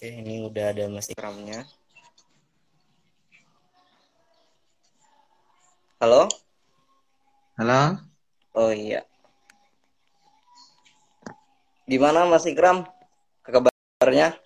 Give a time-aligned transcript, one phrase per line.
[0.00, 1.68] Oke, ini udah ada Mas Ikramnya.
[6.00, 6.24] Halo?
[7.60, 8.00] Halo?
[8.56, 9.04] Oh iya.
[11.84, 12.88] Gimana Mas Ikram?
[13.44, 14.40] Kabarnya?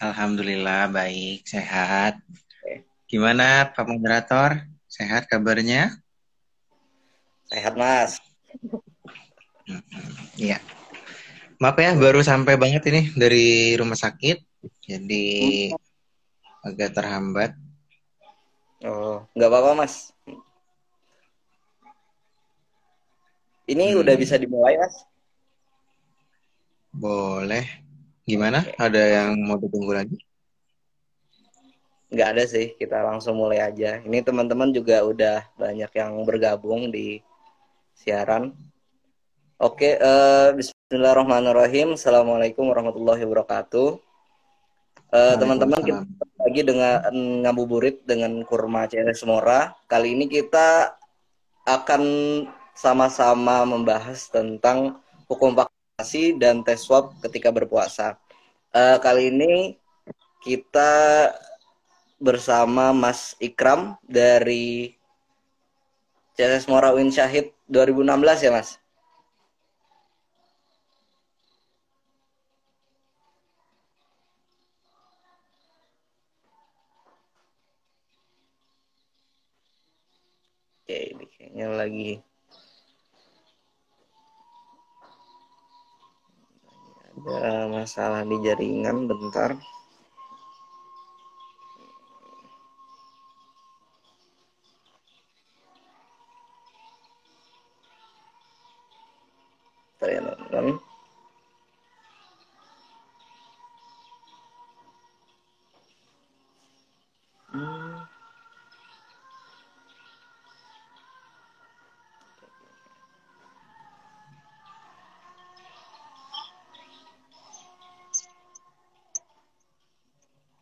[0.00, 2.16] Alhamdulillah baik, sehat.
[3.12, 4.64] Gimana Pak Moderator?
[4.88, 6.00] Sehat kabarnya?
[7.52, 8.16] Sehat Mas.
[10.40, 10.56] Iya.
[11.60, 14.36] Maaf ya, baru sampai banget ini dari rumah sakit.
[14.88, 15.68] Jadi
[16.64, 17.52] agak terhambat.
[18.80, 20.08] Oh, nggak apa-apa Mas.
[23.68, 24.00] Ini Hmm.
[24.00, 25.04] udah bisa dimulai Mas?
[26.96, 27.64] Boleh.
[28.24, 28.64] Gimana?
[28.80, 30.16] Ada yang mau ditunggu lagi?
[32.10, 34.02] Nggak ada sih, kita langsung mulai aja.
[34.02, 37.22] Ini teman-teman juga udah banyak yang bergabung di
[37.94, 38.50] siaran.
[39.60, 40.48] Oke, eh,
[40.90, 41.94] Bismillahirrahmanirrahim.
[41.94, 44.02] Assalamualaikum warahmatullahi wabarakatuh.
[45.14, 46.02] Eh, teman-teman kita
[46.42, 47.14] lagi dengan
[47.46, 49.70] ngabuburit dengan kurma CS Mora.
[49.86, 50.98] Kali ini kita
[51.62, 52.02] akan
[52.74, 54.98] sama-sama membahas tentang
[55.30, 58.18] hukum vaksinasi dan tes swab ketika berpuasa.
[58.74, 59.78] Eh, kali ini
[60.42, 61.30] kita
[62.18, 64.98] bersama Mas Ikram dari
[66.34, 68.82] CS Mora Win Syahid 2016 ya Mas?
[80.98, 82.10] Ini kayaknya lagi
[87.20, 89.52] ada masalah di jaringan bentar.
[100.50, 100.89] Ya,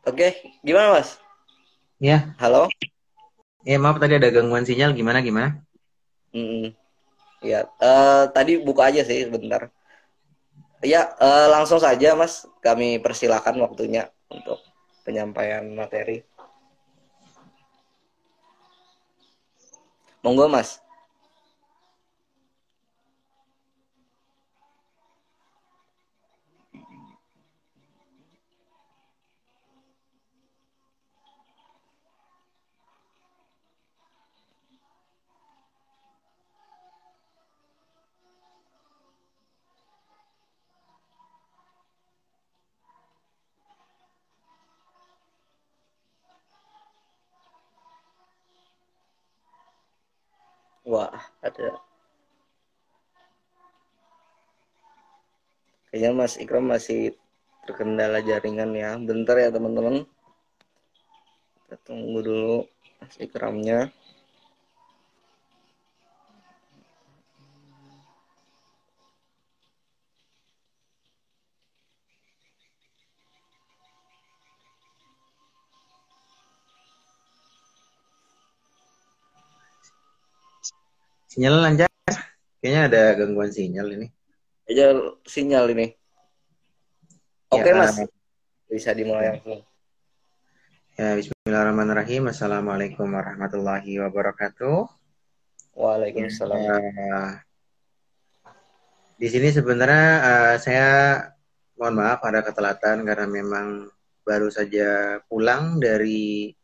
[0.08, 1.20] Oke, gimana Mas?
[2.00, 2.72] Ya, Halo?
[3.60, 4.96] ya maaf tadi ada gangguan sinyal.
[4.96, 5.60] Gimana gimana?
[6.32, 6.72] Mm,
[7.44, 9.68] ya, eh, tadi buka aja sih sebentar.
[10.80, 14.64] Ya, eh, langsung saja Mas, kami persilakan waktunya untuk
[15.04, 16.24] penyampaian materi.
[20.24, 20.80] Monggo Mas.
[50.88, 51.76] Wah, ada.
[55.92, 57.12] Kayaknya Mas Ikram masih
[57.68, 58.96] terkendala jaringan ya.
[58.96, 60.08] Bentar ya teman-teman.
[61.60, 62.64] Kita tunggu dulu
[63.04, 63.92] Mas Ikramnya.
[81.28, 81.92] Sinyal lancar?
[82.64, 84.08] Kayaknya ada gangguan sinyal ini.
[84.64, 84.96] Aja
[85.28, 85.92] sinyal ini.
[87.52, 88.00] Oke Ya, Mas,
[88.64, 89.60] bisa dimulai langsung.
[90.96, 92.32] Ya, Bismillahirrahmanirrahim.
[92.32, 94.88] Assalamualaikum warahmatullahi wabarakatuh.
[95.76, 96.56] Waalaikumsalam.
[96.64, 97.30] Eh,
[99.20, 100.88] di sini sebenarnya eh, saya
[101.76, 103.84] mohon maaf ada ketelatan karena memang
[104.24, 106.56] baru saja pulang dari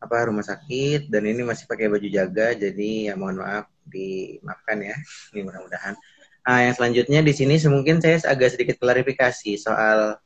[0.00, 4.96] apa rumah sakit dan ini masih pakai baju jaga jadi ya mohon maaf dimaafkan ya
[5.36, 5.94] ini mudah-mudahan.
[6.40, 10.16] Ah, yang selanjutnya di sini mungkin saya agak sedikit klarifikasi soal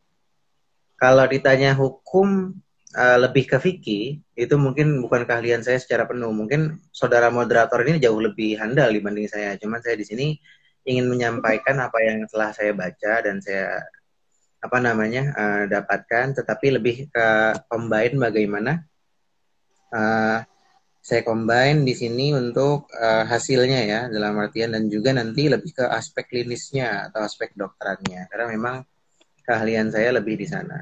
[0.94, 2.54] kalau ditanya hukum
[2.94, 6.30] uh, lebih ke fikih itu mungkin bukan keahlian saya secara penuh.
[6.30, 9.58] Mungkin saudara moderator ini jauh lebih handal dibanding saya.
[9.58, 10.26] Cuman saya di sini
[10.86, 13.82] ingin menyampaikan apa yang telah saya baca dan saya
[14.64, 17.28] apa namanya uh, dapatkan, tetapi lebih ke
[17.68, 18.80] combine bagaimana
[19.94, 20.38] uh,
[21.05, 25.85] saya combine di sini untuk uh, hasilnya ya dalam artian dan juga nanti lebih ke
[25.85, 28.76] aspek klinisnya atau aspek dokterannya karena memang
[29.44, 30.81] keahlian saya lebih di sana.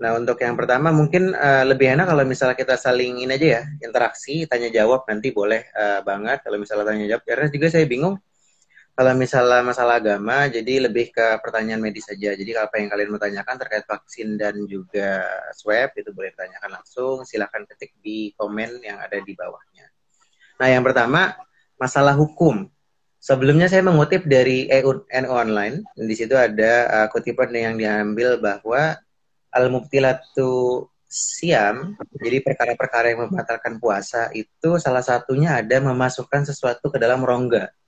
[0.00, 3.62] Nah, untuk yang pertama mungkin uh, lebih enak kalau misalnya kita saling ini aja ya,
[3.84, 7.24] interaksi, tanya jawab nanti boleh uh, banget kalau misalnya tanya jawab.
[7.28, 8.16] Karena juga saya bingung
[9.00, 12.36] kalau misalnya masalah agama, jadi lebih ke pertanyaan medis saja.
[12.36, 15.24] Jadi apa yang kalian mau tanyakan terkait vaksin dan juga
[15.56, 17.24] swab itu boleh tanyakan langsung.
[17.24, 19.88] Silahkan ketik di komen yang ada di bawahnya.
[20.60, 21.32] Nah yang pertama
[21.80, 22.68] masalah hukum.
[23.16, 24.92] Sebelumnya saya mengutip dari EU
[25.32, 25.80] Online.
[25.96, 29.00] Di situ ada uh, kutipan yang diambil bahwa
[29.48, 37.24] al-mubtilatu siam, jadi perkara-perkara yang membatalkan puasa itu salah satunya ada memasukkan sesuatu ke dalam
[37.24, 37.79] rongga.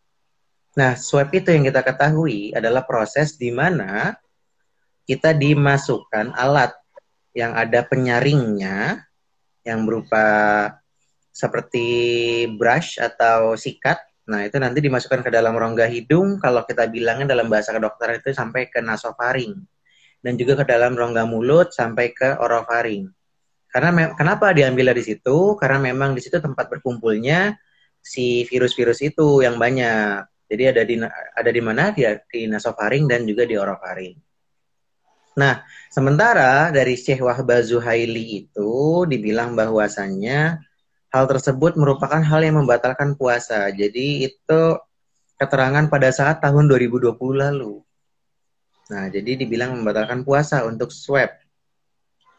[0.72, 4.16] Nah, swab itu yang kita ketahui adalah proses di mana
[5.04, 6.72] kita dimasukkan alat
[7.36, 9.04] yang ada penyaringnya
[9.68, 10.24] yang berupa
[11.32, 11.88] seperti
[12.56, 14.00] brush atau sikat.
[14.28, 18.32] Nah, itu nanti dimasukkan ke dalam rongga hidung kalau kita bilangnya dalam bahasa kedokteran itu
[18.32, 19.58] sampai ke nasofaring
[20.22, 23.10] dan juga ke dalam rongga mulut sampai ke orofaring.
[23.72, 25.56] Karena kenapa diambil dari situ?
[25.56, 27.56] Karena memang di situ tempat berkumpulnya
[28.04, 30.31] si virus-virus itu yang banyak.
[30.52, 31.00] Jadi ada di
[31.32, 34.12] ada di mana dia di nasofaring dan juga di orofaring.
[35.32, 40.60] Nah, sementara dari Syekh Wahbah Zuhaili itu dibilang bahwasannya
[41.08, 43.72] hal tersebut merupakan hal yang membatalkan puasa.
[43.72, 44.60] Jadi itu
[45.40, 47.80] keterangan pada saat tahun 2020 lalu.
[48.92, 51.32] Nah, jadi dibilang membatalkan puasa untuk swab.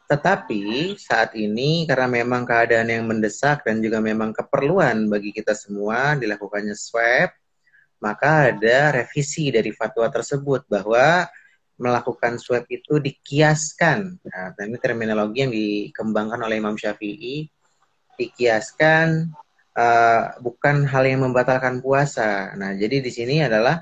[0.06, 6.14] Tetapi saat ini karena memang keadaan yang mendesak dan juga memang keperluan bagi kita semua
[6.14, 7.34] dilakukannya swab,
[8.04, 11.24] maka ada revisi dari fatwa tersebut bahwa
[11.80, 14.20] melakukan swab itu dikiaskan.
[14.28, 17.48] Nah, ini terminologi yang dikembangkan oleh Imam Syafi'i,
[18.20, 19.32] dikiaskan
[19.74, 22.52] uh, bukan hal yang membatalkan puasa.
[22.60, 23.82] Nah, jadi di sini adalah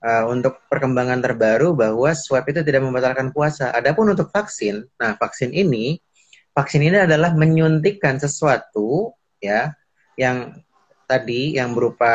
[0.00, 3.74] uh, untuk perkembangan terbaru bahwa swab itu tidak membatalkan puasa.
[3.74, 6.00] Adapun untuk vaksin, nah vaksin ini,
[6.56, 9.12] vaksin ini adalah menyuntikkan sesuatu
[9.42, 9.74] ya
[10.16, 10.56] yang
[11.04, 12.14] tadi yang berupa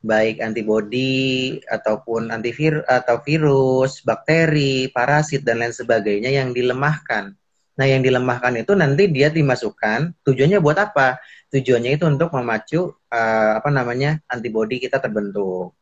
[0.00, 7.36] baik antibodi ataupun antivir atau virus, bakteri, parasit dan lain sebagainya yang dilemahkan.
[7.76, 10.24] Nah, yang dilemahkan itu nanti dia dimasukkan.
[10.24, 11.20] Tujuannya buat apa?
[11.52, 15.76] Tujuannya itu untuk memacu uh, apa namanya antibodi kita terbentuk.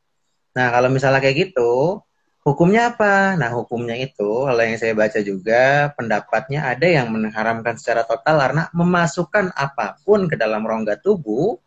[0.54, 2.02] Nah, kalau misalnya kayak gitu,
[2.42, 3.38] hukumnya apa?
[3.38, 8.62] Nah, hukumnya itu, kalau yang saya baca juga, pendapatnya ada yang mengharamkan secara total karena
[8.74, 11.58] memasukkan apa pun ke dalam rongga tubuh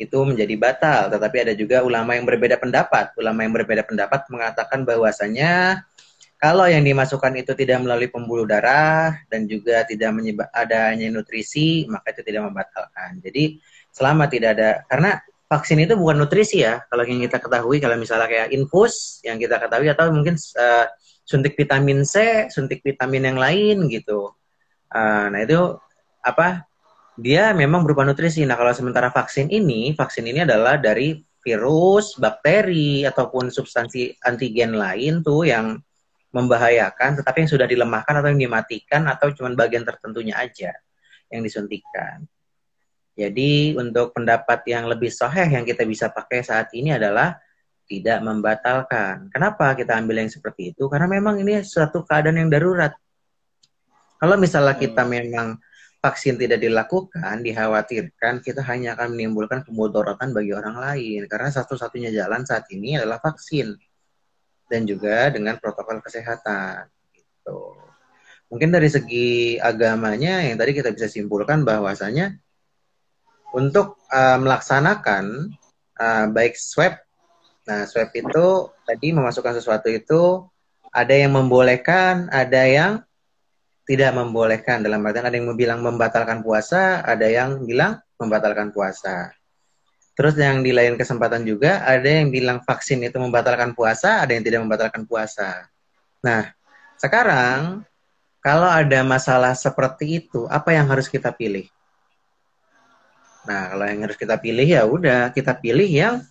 [0.00, 1.12] itu menjadi batal.
[1.12, 3.12] Tetapi ada juga ulama yang berbeda pendapat.
[3.20, 5.84] Ulama yang berbeda pendapat mengatakan bahwasanya
[6.40, 12.16] kalau yang dimasukkan itu tidak melalui pembuluh darah dan juga tidak menyebab adanya nutrisi, maka
[12.16, 13.20] itu tidak membatalkan.
[13.20, 13.60] Jadi
[13.92, 15.20] selama tidak ada karena
[15.50, 19.58] vaksin itu bukan nutrisi ya kalau yang kita ketahui kalau misalnya kayak infus yang kita
[19.58, 20.86] ketahui atau mungkin uh,
[21.26, 24.30] suntik vitamin C suntik vitamin yang lain gitu
[24.94, 25.74] uh, nah itu
[26.22, 26.69] apa
[27.20, 33.04] dia memang berupa nutrisi nah kalau sementara vaksin ini vaksin ini adalah dari virus bakteri
[33.04, 35.76] ataupun substansi antigen lain tuh yang
[36.32, 40.72] membahayakan tetapi yang sudah dilemahkan atau yang dimatikan atau cuma bagian tertentunya aja
[41.28, 42.24] yang disuntikan
[43.20, 47.36] jadi untuk pendapat yang lebih soheh yang kita bisa pakai saat ini adalah
[47.90, 49.28] tidak membatalkan.
[49.34, 50.86] Kenapa kita ambil yang seperti itu?
[50.86, 52.94] Karena memang ini suatu keadaan yang darurat.
[54.16, 55.10] Kalau misalnya kita hmm.
[55.10, 55.48] memang
[56.00, 61.28] vaksin tidak dilakukan, dikhawatirkan kita hanya akan menimbulkan kemudorotan bagi orang lain.
[61.28, 63.76] Karena satu-satunya jalan saat ini adalah vaksin.
[64.64, 66.88] Dan juga dengan protokol kesehatan.
[67.12, 67.60] Gitu.
[68.50, 72.34] Mungkin dari segi agamanya yang tadi kita bisa simpulkan bahwasanya
[73.54, 75.54] untuk uh, melaksanakan
[76.00, 76.98] uh, baik swab.
[77.68, 78.46] Nah, swab itu
[78.88, 80.48] tadi memasukkan sesuatu itu
[80.90, 82.92] ada yang membolehkan, ada yang
[83.90, 84.86] tidak membolehkan.
[84.86, 89.34] Dalam artian ada yang bilang membatalkan puasa, ada yang bilang membatalkan puasa.
[90.14, 94.46] Terus yang di lain kesempatan juga ada yang bilang vaksin itu membatalkan puasa, ada yang
[94.46, 95.66] tidak membatalkan puasa.
[96.22, 96.54] Nah,
[97.02, 97.82] sekarang
[98.38, 101.66] kalau ada masalah seperti itu, apa yang harus kita pilih?
[103.48, 106.22] Nah, kalau yang harus kita pilih ya udah kita pilih yang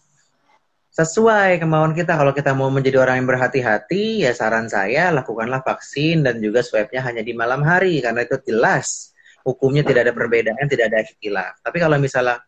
[0.90, 2.18] sesuai kemauan kita.
[2.18, 7.06] Kalau kita mau menjadi orang yang berhati-hati, ya saran saya lakukanlah vaksin dan juga swabnya
[7.06, 9.14] hanya di malam hari karena itu jelas
[9.46, 11.54] hukumnya tidak ada perbedaan, tidak ada ikhtilaf.
[11.64, 12.44] Tapi kalau misalnya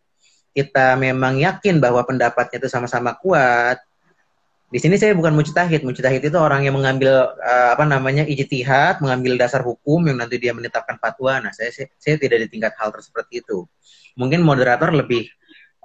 [0.52, 3.80] kita memang yakin bahwa pendapatnya itu sama-sama kuat,
[4.72, 5.84] di sini saya bukan mujtahid.
[5.84, 10.52] Mujtahid itu orang yang mengambil uh, apa namanya ijtihad, mengambil dasar hukum yang nanti dia
[10.52, 11.40] menetapkan fatwa.
[11.40, 13.68] Nah, saya saya, tidak di tingkat hal seperti itu
[14.16, 15.28] mungkin moderator lebih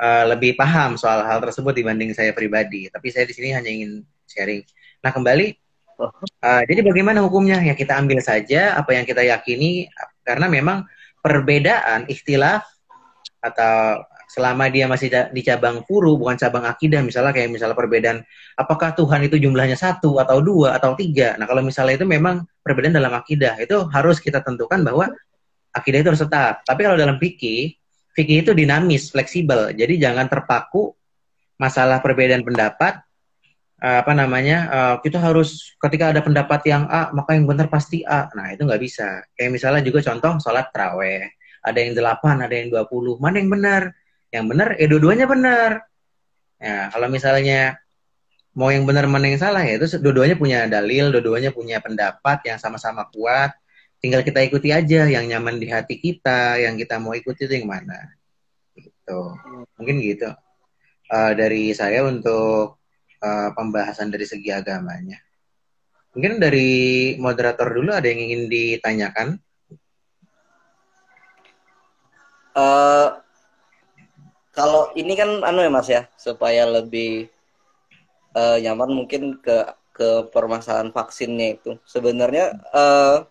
[0.00, 2.88] uh, lebih paham soal hal tersebut dibanding saya pribadi.
[2.88, 4.62] Tapi saya di sini hanya ingin sharing.
[5.04, 5.46] Nah kembali,
[6.00, 7.60] uh, jadi bagaimana hukumnya?
[7.64, 9.88] Ya kita ambil saja apa yang kita yakini
[10.24, 10.84] karena memang
[11.22, 12.66] perbedaan ikhtilaf
[13.42, 18.26] atau selama dia masih di cabang furu bukan cabang akidah misalnya kayak misalnya perbedaan
[18.58, 22.98] apakah Tuhan itu jumlahnya satu atau dua atau tiga nah kalau misalnya itu memang perbedaan
[22.98, 25.14] dalam akidah itu harus kita tentukan bahwa
[25.70, 27.78] akidah itu harus tetap tapi kalau dalam fikih
[28.16, 29.76] fikih itu dinamis fleksibel.
[29.76, 30.96] Jadi jangan terpaku
[31.60, 33.04] masalah perbedaan pendapat.
[33.76, 38.00] Uh, apa namanya uh, kita harus ketika ada pendapat yang A maka yang benar pasti
[38.08, 38.24] A.
[38.32, 39.20] Nah itu nggak bisa.
[39.36, 41.28] Kayak misalnya juga contoh sholat teraweh
[41.60, 43.20] ada yang delapan ada yang dua puluh.
[43.20, 43.92] Mana yang benar?
[44.32, 45.70] Yang benar eh dua-duanya benar.
[46.56, 47.76] Ya kalau misalnya
[48.56, 49.60] mau yang benar mana yang salah?
[49.60, 53.52] Ya itu dua-duanya punya dalil dua-duanya punya pendapat yang sama-sama kuat
[54.06, 57.66] tinggal kita ikuti aja yang nyaman di hati kita yang kita mau ikuti itu yang
[57.66, 58.14] mana.
[58.78, 59.20] Gitu.
[59.74, 60.30] Mungkin gitu.
[61.10, 62.78] Uh, dari saya untuk
[63.18, 65.18] uh, pembahasan dari segi agamanya.
[66.14, 69.42] Mungkin dari moderator dulu ada yang ingin ditanyakan?
[72.54, 73.18] Uh,
[74.54, 77.26] kalau ini kan anu ya mas ya supaya lebih
[78.38, 81.74] uh, nyaman mungkin ke ke permasalahan vaksinnya itu.
[81.84, 83.26] Sebenarnya uh,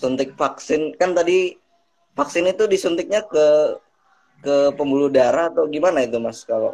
[0.00, 1.60] suntik vaksin kan tadi
[2.16, 3.76] vaksin itu disuntiknya ke
[4.40, 6.72] ke pembuluh darah atau gimana itu mas kalau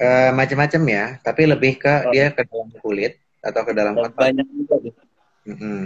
[0.00, 2.12] uh, macam-macam ya tapi lebih ke oh.
[2.16, 5.52] dia ke dalam kulit atau ke dalam otot banyak juga mm -hmm.
[5.52, 5.84] Mm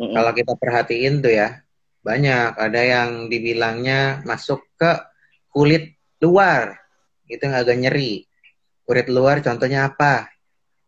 [0.00, 0.12] -hmm.
[0.16, 1.60] kalau kita perhatiin tuh ya
[2.04, 4.92] banyak, ada yang dibilangnya masuk ke
[5.48, 6.76] kulit luar,
[7.24, 8.28] itu yang agak nyeri.
[8.84, 10.28] Kulit luar contohnya apa?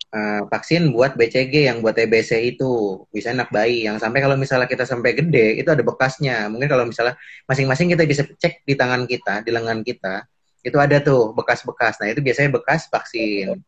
[0.07, 4.71] Uh, vaksin buat BCG yang buat TBC itu bisa anak bayi yang sampai kalau misalnya
[4.71, 7.19] kita sampai gede itu ada bekasnya mungkin kalau misalnya
[7.51, 10.23] masing-masing kita bisa cek di tangan kita di lengan kita
[10.63, 13.59] itu ada tuh bekas-bekas nah itu biasanya bekas vaksin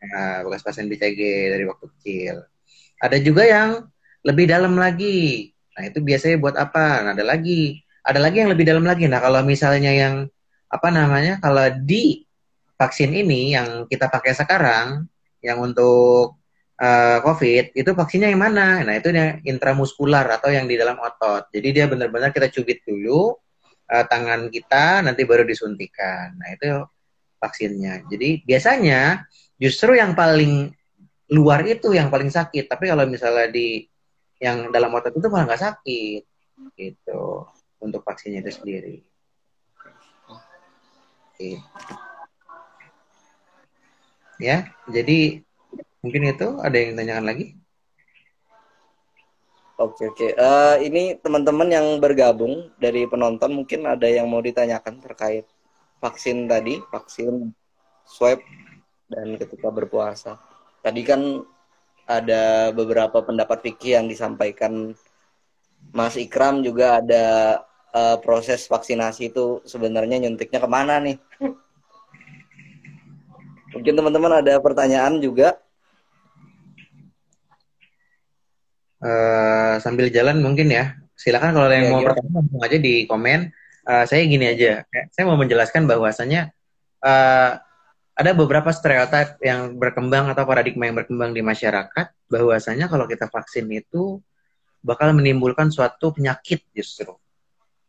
[0.00, 1.20] nah, bekas vaksin BCG
[1.54, 2.34] dari waktu kecil
[2.96, 3.84] ada juga yang
[4.24, 7.04] lebih dalam lagi Nah, itu biasanya buat apa?
[7.04, 7.84] Nah, ada lagi.
[8.00, 9.04] Ada lagi yang lebih dalam lagi.
[9.04, 10.24] Nah, kalau misalnya yang
[10.72, 11.36] apa namanya?
[11.44, 12.24] Kalau di
[12.80, 15.04] vaksin ini yang kita pakai sekarang
[15.46, 16.42] yang untuk
[16.82, 18.82] uh, COVID itu vaksinnya yang mana?
[18.82, 21.46] Nah, itu yang intramuskular atau yang di dalam otot.
[21.54, 23.38] Jadi dia benar-benar kita cubit dulu
[23.86, 26.34] uh, tangan kita nanti baru disuntikan.
[26.34, 26.82] Nah, itu
[27.38, 28.10] vaksinnya.
[28.10, 29.22] Jadi biasanya
[29.54, 30.74] justru yang paling
[31.30, 32.66] luar itu yang paling sakit.
[32.66, 33.86] Tapi kalau misalnya di
[34.42, 36.22] yang dalam otot itu malah nggak sakit
[36.76, 37.48] gitu
[37.80, 38.96] untuk vaksinnya itu sendiri.
[41.36, 41.60] Oke.
[44.36, 45.40] Ya, jadi
[46.04, 47.46] mungkin itu ada yang tanyakan lagi?
[49.76, 50.32] Oke oke.
[50.40, 55.44] Uh, ini teman-teman yang bergabung dari penonton mungkin ada yang mau ditanyakan terkait
[56.00, 57.52] vaksin tadi, vaksin
[58.08, 58.40] swab
[59.12, 60.40] dan ketika berpuasa.
[60.80, 61.44] Tadi kan
[62.08, 64.96] ada beberapa pendapat fikih yang disampaikan
[65.92, 67.24] Mas Ikram juga ada
[67.92, 71.20] uh, proses vaksinasi itu sebenarnya nyuntiknya ke mana nih?
[73.86, 75.54] Mungkin teman-teman ada pertanyaan juga.
[78.98, 80.98] Uh, sambil jalan mungkin ya.
[81.14, 83.54] Silakan kalau ada yang ya, mau bertanya langsung aja di komen.
[83.86, 84.82] Uh, saya gini aja,
[85.14, 86.50] saya mau menjelaskan bahwasanya
[86.98, 87.62] uh,
[88.18, 93.70] ada beberapa stereotip yang berkembang atau paradigma yang berkembang di masyarakat bahwasanya kalau kita vaksin
[93.70, 94.18] itu
[94.82, 97.14] bakal menimbulkan suatu penyakit justru.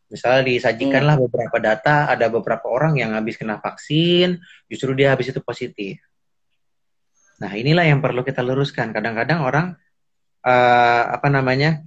[0.07, 1.23] Misalnya disajikanlah hmm.
[1.27, 4.39] beberapa data, ada beberapa orang yang habis kena vaksin,
[4.71, 5.99] justru dia habis itu positif.
[7.43, 8.95] Nah inilah yang perlu kita luruskan.
[8.95, 9.75] Kadang-kadang orang
[10.47, 11.83] uh, apa namanya?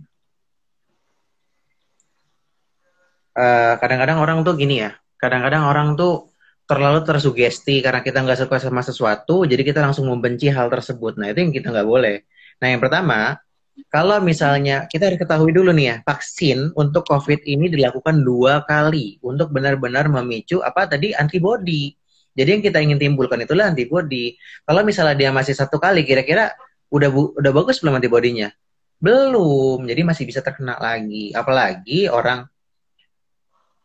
[3.30, 4.92] Eh, kadang-kadang uh, orang tuh gini ya.
[5.16, 6.34] Kadang-kadang orang tuh
[6.68, 11.18] terlalu tersugesti karena kita nggak suka sama sesuatu, jadi kita langsung membenci hal tersebut.
[11.18, 12.22] Nah, itu yang kita nggak boleh.
[12.62, 13.40] Nah, yang pertama,
[13.88, 19.16] kalau misalnya kita harus ketahui dulu nih ya, vaksin untuk COVID ini dilakukan dua kali
[19.24, 21.96] untuk benar-benar memicu apa tadi antibody.
[22.36, 24.36] Jadi yang kita ingin timbulkan itulah antibody.
[24.62, 26.54] Kalau misalnya dia masih satu kali, kira-kira
[26.92, 28.52] udah bu udah bagus belum antibodinya?
[29.00, 31.32] Belum, jadi masih bisa terkena lagi.
[31.32, 32.44] Apalagi orang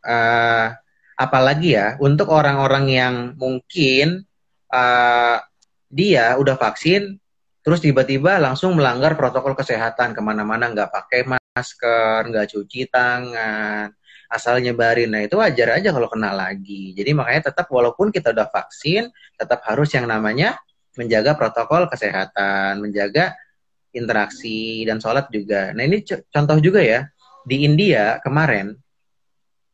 [0.05, 0.67] uh,
[1.15, 4.27] apalagi ya untuk orang-orang yang mungkin
[4.69, 5.39] uh,
[5.89, 7.17] dia udah vaksin
[7.65, 10.13] terus tiba-tiba langsung melanggar protokol kesehatan.
[10.13, 13.89] Ke mana-mana nggak pakai masker nggak cuci tangan
[14.29, 15.09] asal nyebarin.
[15.09, 16.93] Nah itu wajar aja kalau kena lagi.
[16.93, 20.61] Jadi makanya tetap walaupun kita udah vaksin tetap harus yang namanya
[20.95, 23.33] menjaga protokol kesehatan menjaga
[23.91, 25.73] interaksi dan sholat juga.
[25.73, 27.09] Nah ini contoh juga ya.
[27.45, 28.77] Di India kemarin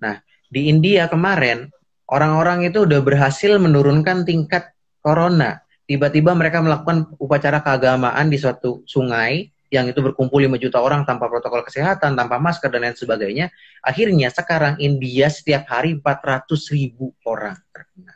[0.01, 0.17] nah
[0.50, 1.69] di India kemarin
[2.10, 5.63] orang-orang itu udah berhasil menurunkan tingkat corona.
[5.91, 11.27] Tiba-tiba mereka melakukan upacara keagamaan di suatu sungai yang itu berkumpul 5 juta orang tanpa
[11.27, 13.51] protokol kesehatan, tanpa masker dan lain sebagainya.
[13.83, 18.15] Akhirnya sekarang India setiap hari 400 ribu orang terkena.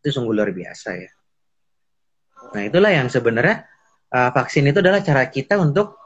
[0.00, 1.12] Itu sungguh luar biasa ya.
[2.56, 3.68] Nah itulah yang sebenarnya
[4.16, 6.00] uh, vaksin itu adalah cara kita untuk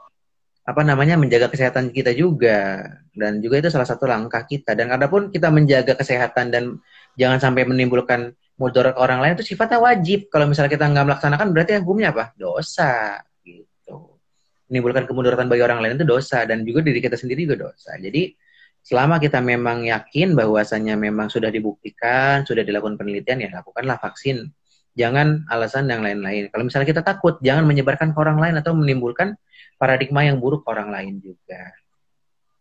[0.67, 2.83] apa namanya menjaga kesehatan kita juga
[3.15, 6.63] dan juga itu salah satu langkah kita dan adapun kita menjaga kesehatan dan
[7.15, 10.31] jangan sampai menimbulkan mudarat orang lain itu sifatnya wajib.
[10.31, 12.31] Kalau misalnya kita nggak melaksanakan berarti hukumnya apa?
[12.39, 14.19] Dosa gitu.
[14.71, 17.95] Menimbulkan kemudaratan bagi orang lain itu dosa dan juga diri kita sendiri juga dosa.
[17.99, 18.31] Jadi
[18.85, 24.49] selama kita memang yakin bahwasanya memang sudah dibuktikan sudah dilakukan penelitian ya lakukanlah vaksin.
[24.95, 26.47] Jangan alasan yang lain-lain.
[26.47, 29.35] Kalau misalnya kita takut jangan menyebarkan ke orang lain atau menimbulkan
[29.75, 31.75] paradigma yang buruk orang lain juga.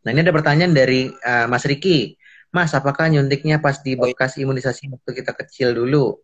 [0.04, 2.18] Nah ini ada pertanyaan dari uh, Mas Riki.
[2.54, 4.14] Mas, apakah nyuntiknya pas di oh, iya.
[4.14, 6.22] bekas imunisasi waktu kita kecil dulu?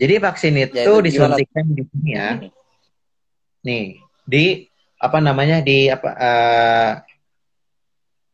[0.00, 2.28] Jadi vaksin itu, ya, itu disuntikkan di sini ya.
[3.68, 4.64] Nih, di
[4.96, 6.92] apa namanya di apa uh,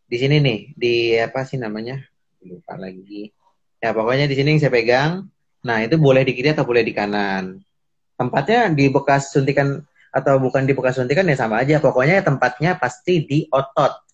[0.07, 1.99] di sini nih, di apa sih namanya?
[2.47, 3.35] Lupa lagi.
[3.83, 5.27] Ya pokoknya di sini yang saya pegang.
[5.67, 7.59] Nah itu boleh di kiri atau boleh di kanan.
[8.15, 9.83] Tempatnya di bekas suntikan
[10.15, 11.83] atau bukan di bekas suntikan ya sama aja.
[11.83, 14.12] Pokoknya tempatnya pasti di otot.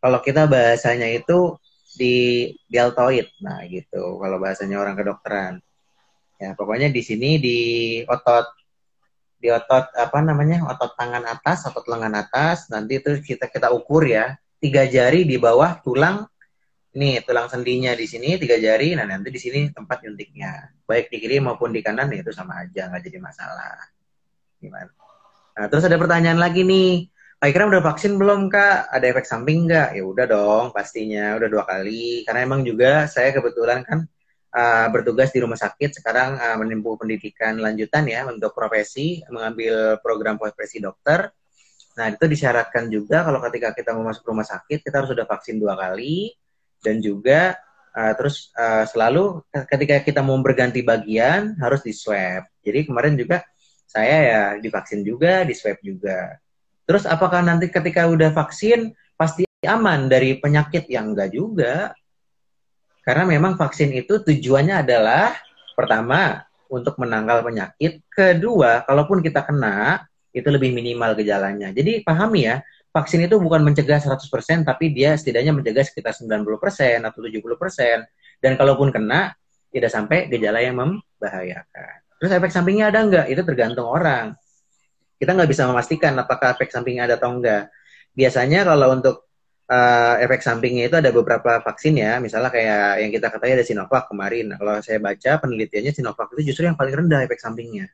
[0.00, 1.56] Kalau kita bahasanya itu
[1.96, 3.32] di deltoid.
[3.40, 4.20] Nah, gitu.
[4.20, 5.58] Kalau bahasanya orang kedokteran.
[6.36, 7.58] Ya, pokoknya di sini di
[8.04, 8.44] otot
[9.36, 10.64] di otot apa namanya?
[10.68, 12.68] otot tangan atas, otot lengan atas.
[12.68, 14.36] Nanti itu kita kita ukur ya.
[14.56, 16.24] Tiga jari di bawah tulang
[16.96, 20.80] ini tulang sendinya di sini tiga jari, nah nanti di sini tempat nyuntiknya.
[20.88, 23.76] Baik di kiri maupun di kanan ya itu sama aja, nggak jadi masalah.
[24.56, 24.88] Gimana?
[25.60, 27.12] Nah, terus ada pertanyaan lagi nih.
[27.36, 28.88] Ikram udah vaksin belum kak?
[28.88, 30.00] Ada efek samping nggak?
[30.00, 32.24] Ya udah dong, pastinya udah dua kali.
[32.24, 34.08] Karena emang juga saya kebetulan kan
[34.56, 40.40] uh, bertugas di rumah sakit sekarang uh, menempuh pendidikan lanjutan ya untuk profesi mengambil program
[40.40, 41.28] profesi dokter.
[42.00, 45.60] Nah itu disyaratkan juga kalau ketika kita mau masuk rumah sakit kita harus sudah vaksin
[45.60, 46.32] dua kali
[46.80, 47.52] dan juga
[47.92, 52.48] uh, terus uh, selalu ketika kita mau berganti bagian harus di swab.
[52.64, 53.44] Jadi kemarin juga
[53.84, 56.36] saya ya divaksin juga, di swab juga.
[56.86, 61.90] Terus apakah nanti ketika udah vaksin pasti aman dari penyakit yang enggak juga?
[63.02, 65.34] Karena memang vaksin itu tujuannya adalah
[65.74, 70.02] pertama untuk menangkal penyakit, kedua kalaupun kita kena
[70.34, 71.70] itu lebih minimal gejalanya.
[71.70, 77.20] Jadi pahami ya, vaksin itu bukan mencegah 100% tapi dia setidaknya mencegah sekitar 90% atau
[77.22, 78.04] 70%.
[78.36, 79.32] Dan kalaupun kena
[79.72, 82.04] tidak sampai gejala yang membahayakan.
[82.20, 83.26] Terus efek sampingnya ada nggak?
[83.32, 84.36] Itu tergantung orang.
[85.16, 87.72] Kita nggak bisa memastikan apakah efek sampingnya ada atau enggak.
[88.12, 89.26] Biasanya kalau untuk
[89.70, 92.18] uh, efek sampingnya itu ada beberapa vaksin ya.
[92.22, 94.54] Misalnya kayak yang kita ketahui ada Sinovac kemarin.
[94.54, 97.90] Kalau saya baca penelitiannya Sinovac itu justru yang paling rendah efek sampingnya.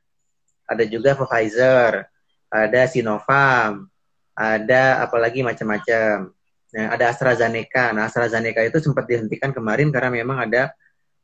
[0.67, 2.07] Ada juga Pfizer,
[2.49, 3.87] ada Sinovac,
[4.33, 6.33] ada apalagi macam-macam.
[6.73, 7.93] Nah, ada AstraZeneca.
[7.93, 10.73] Nah, AstraZeneca itu sempat dihentikan kemarin karena memang ada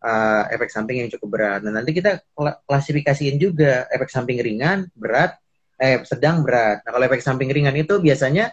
[0.04, 1.60] uh, efek samping yang cukup berat.
[1.64, 2.20] Nah, nanti kita
[2.68, 5.40] klasifikasiin juga efek samping ringan, berat,
[5.78, 6.82] eh sedang berat.
[6.82, 8.50] Nah, kalau efek samping ringan itu biasanya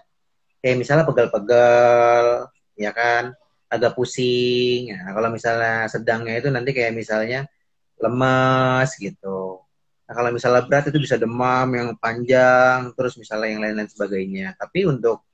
[0.62, 3.34] kayak misalnya pegal-pegal, ya kan,
[3.70, 4.94] agak pusing.
[4.94, 7.50] Nah, kalau misalnya sedangnya itu nanti kayak misalnya
[7.98, 9.66] lemas gitu.
[10.06, 14.54] Nah, kalau misalnya berat itu bisa demam yang panjang, terus misalnya yang lain-lain sebagainya.
[14.62, 15.26] Tapi untuk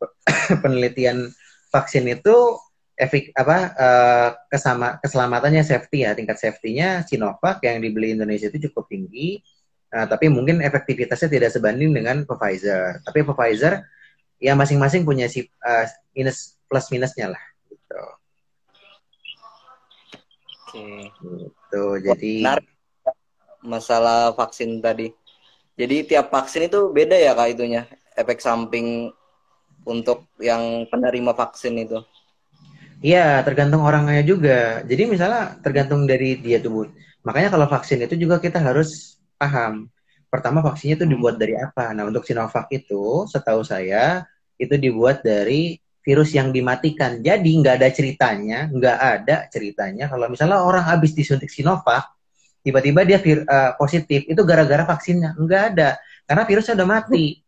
[0.64, 1.28] penelitian
[1.68, 2.56] vaksin itu
[2.98, 8.90] efek apa uh, kesama keselamatannya safety ya tingkat safety-nya Sinovac yang dibeli Indonesia itu cukup
[8.90, 9.38] tinggi
[9.94, 13.84] uh, tapi mungkin efektivitasnya tidak sebanding dengan Pfizer tapi Pfizer
[14.38, 18.02] ya masing-masing punya si uh, minus plus minusnya lah gitu.
[20.68, 20.86] Oke.
[21.10, 21.84] Gitu.
[22.04, 22.60] Jadi Benar.
[23.64, 25.10] masalah vaksin tadi.
[25.78, 27.86] Jadi tiap vaksin itu beda ya kak itunya
[28.18, 29.14] efek samping
[29.86, 32.02] untuk yang penerima vaksin itu.
[32.98, 34.82] Iya, tergantung orangnya juga.
[34.82, 36.90] Jadi misalnya tergantung dari dia tubuh.
[37.22, 39.86] Makanya kalau vaksin itu juga kita harus paham.
[40.28, 41.94] Pertama vaksinnya itu dibuat dari apa?
[41.96, 44.28] Nah untuk Sinovac itu, setahu saya
[44.60, 47.24] itu dibuat dari virus yang dimatikan.
[47.24, 52.12] Jadi nggak ada ceritanya, nggak ada ceritanya kalau misalnya orang habis disuntik Sinovac,
[52.60, 55.32] tiba-tiba dia vir, uh, positif, itu gara-gara vaksinnya.
[55.40, 55.96] Nggak ada,
[56.28, 57.40] karena virusnya udah mati.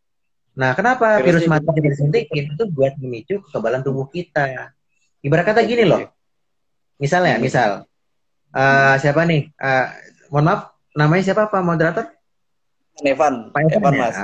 [0.56, 2.44] Nah, kenapa virus, virus mati disuntikin?
[2.56, 4.72] Itu buat memicu kekebalan tubuh kita.
[5.20, 6.08] Ibarat kata gini loh.
[7.00, 7.44] Misalnya, hmm.
[7.44, 7.70] misal
[8.52, 9.52] uh, siapa nih?
[9.56, 9.86] Uh,
[10.28, 10.60] mohon maaf,
[10.94, 12.06] namanya siapa Pak moderator?
[13.00, 13.54] Evan.
[13.54, 14.00] Pak Evan, Evan ya?
[14.00, 14.16] Mas.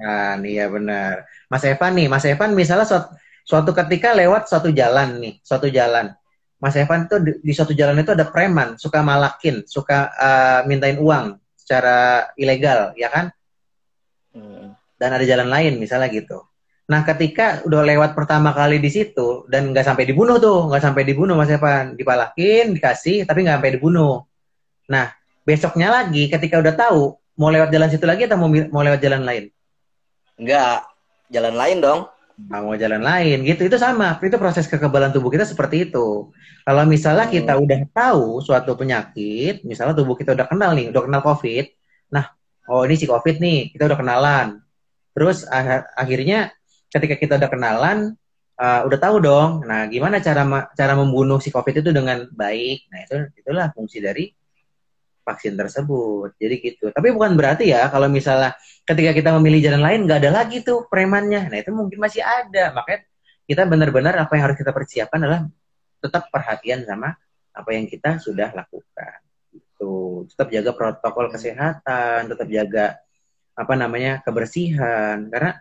[0.00, 1.26] Ah, iya benar.
[1.50, 6.14] Mas Evan nih, Mas Evan misalnya suatu, suatu ketika lewat suatu jalan nih, suatu jalan.
[6.60, 11.00] Mas Evan tuh di, di suatu jalan itu ada preman, suka malakin, suka uh, mintain
[11.00, 13.32] uang secara ilegal, ya kan?
[14.30, 14.78] Hmm.
[14.94, 16.44] dan ada jalan lain misalnya gitu.
[16.86, 21.02] Nah, ketika udah lewat pertama kali di situ dan nggak sampai dibunuh tuh, nggak sampai
[21.08, 24.26] dibunuh Mas Evan, dipalakin, dikasih, tapi nggak sampai dibunuh.
[24.92, 25.08] Nah,
[25.44, 29.24] besoknya lagi ketika udah tahu mau lewat jalan situ lagi atau mau mau lewat jalan
[29.24, 29.44] lain?
[30.40, 30.84] Enggak,
[31.32, 32.00] jalan lain dong.
[32.48, 36.32] Nah, mau jalan lain gitu itu sama itu proses kekebalan tubuh kita seperti itu
[36.64, 37.34] kalau misalnya hmm.
[37.36, 41.68] kita udah tahu suatu penyakit misalnya tubuh kita udah kenal nih udah kenal covid
[42.08, 42.32] nah
[42.70, 44.46] oh ini si covid nih kita udah kenalan
[45.12, 45.44] terus
[45.98, 46.54] akhirnya
[46.88, 47.98] ketika kita udah kenalan
[48.56, 52.98] uh, udah tahu dong nah gimana cara cara membunuh si covid itu dengan baik nah
[53.04, 54.32] itu itulah fungsi dari
[55.30, 56.34] vaksin tersebut.
[56.34, 56.90] Jadi gitu.
[56.90, 60.90] Tapi bukan berarti ya kalau misalnya ketika kita memilih jalan lain nggak ada lagi tuh
[60.90, 61.46] premannya.
[61.46, 62.74] Nah itu mungkin masih ada.
[62.74, 63.06] Makanya
[63.46, 65.46] kita benar-benar apa yang harus kita persiapkan adalah
[66.02, 67.14] tetap perhatian sama
[67.54, 69.18] apa yang kita sudah lakukan.
[69.54, 72.98] Itu tetap jaga protokol kesehatan, tetap jaga
[73.54, 75.30] apa namanya kebersihan.
[75.30, 75.54] Karena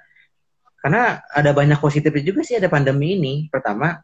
[0.80, 3.34] karena ada banyak positifnya juga sih ada pandemi ini.
[3.52, 4.00] Pertama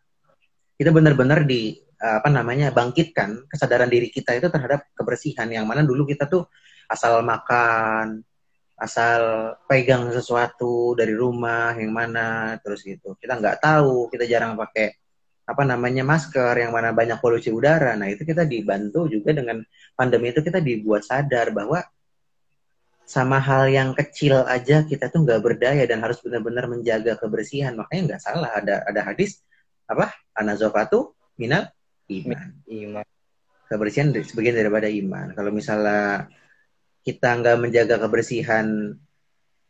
[0.75, 6.03] kita benar-benar di apa namanya bangkitkan kesadaran diri kita itu terhadap kebersihan yang mana dulu
[6.03, 6.45] kita tuh
[6.91, 8.21] asal makan
[8.75, 13.15] asal pegang sesuatu dari rumah yang mana terus gitu.
[13.15, 14.91] Kita nggak tahu kita jarang pakai
[15.45, 17.95] apa namanya masker yang mana banyak polusi udara.
[17.95, 19.63] Nah itu kita dibantu juga dengan
[19.95, 21.79] pandemi itu kita dibuat sadar bahwa
[23.05, 27.77] sama hal yang kecil aja kita tuh nggak berdaya dan harus benar-benar menjaga kebersihan.
[27.79, 29.39] Makanya nggak salah ada ada hadis
[29.87, 31.69] apa anazofatu minal
[32.09, 32.47] iman.
[32.69, 33.05] Iman.
[33.65, 35.33] Kebersihan sebagian daripada iman.
[35.33, 36.29] Kalau misalnya
[37.05, 38.97] kita nggak menjaga kebersihan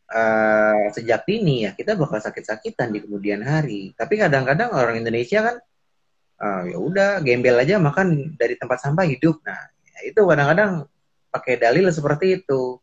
[0.08, 3.92] uh, sejak dini ya kita bakal sakit-sakitan di kemudian hari.
[3.96, 5.56] Tapi kadang-kadang orang Indonesia kan
[6.40, 9.40] uh, ya udah gembel aja makan dari tempat sampah hidup.
[9.44, 10.88] Nah ya itu kadang-kadang
[11.32, 12.80] pakai dalil seperti itu.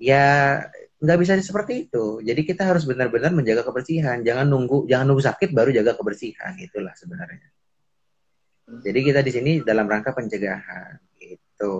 [0.00, 0.58] Ya
[1.00, 2.20] nggak bisa seperti itu.
[2.20, 4.20] Jadi kita harus benar-benar menjaga kebersihan.
[4.20, 6.56] Jangan nunggu, jangan nunggu sakit baru jaga kebersihan.
[6.60, 7.48] Itulah sebenarnya.
[8.78, 11.02] Jadi kita di sini dalam rangka pencegahan.
[11.18, 11.74] Gitu.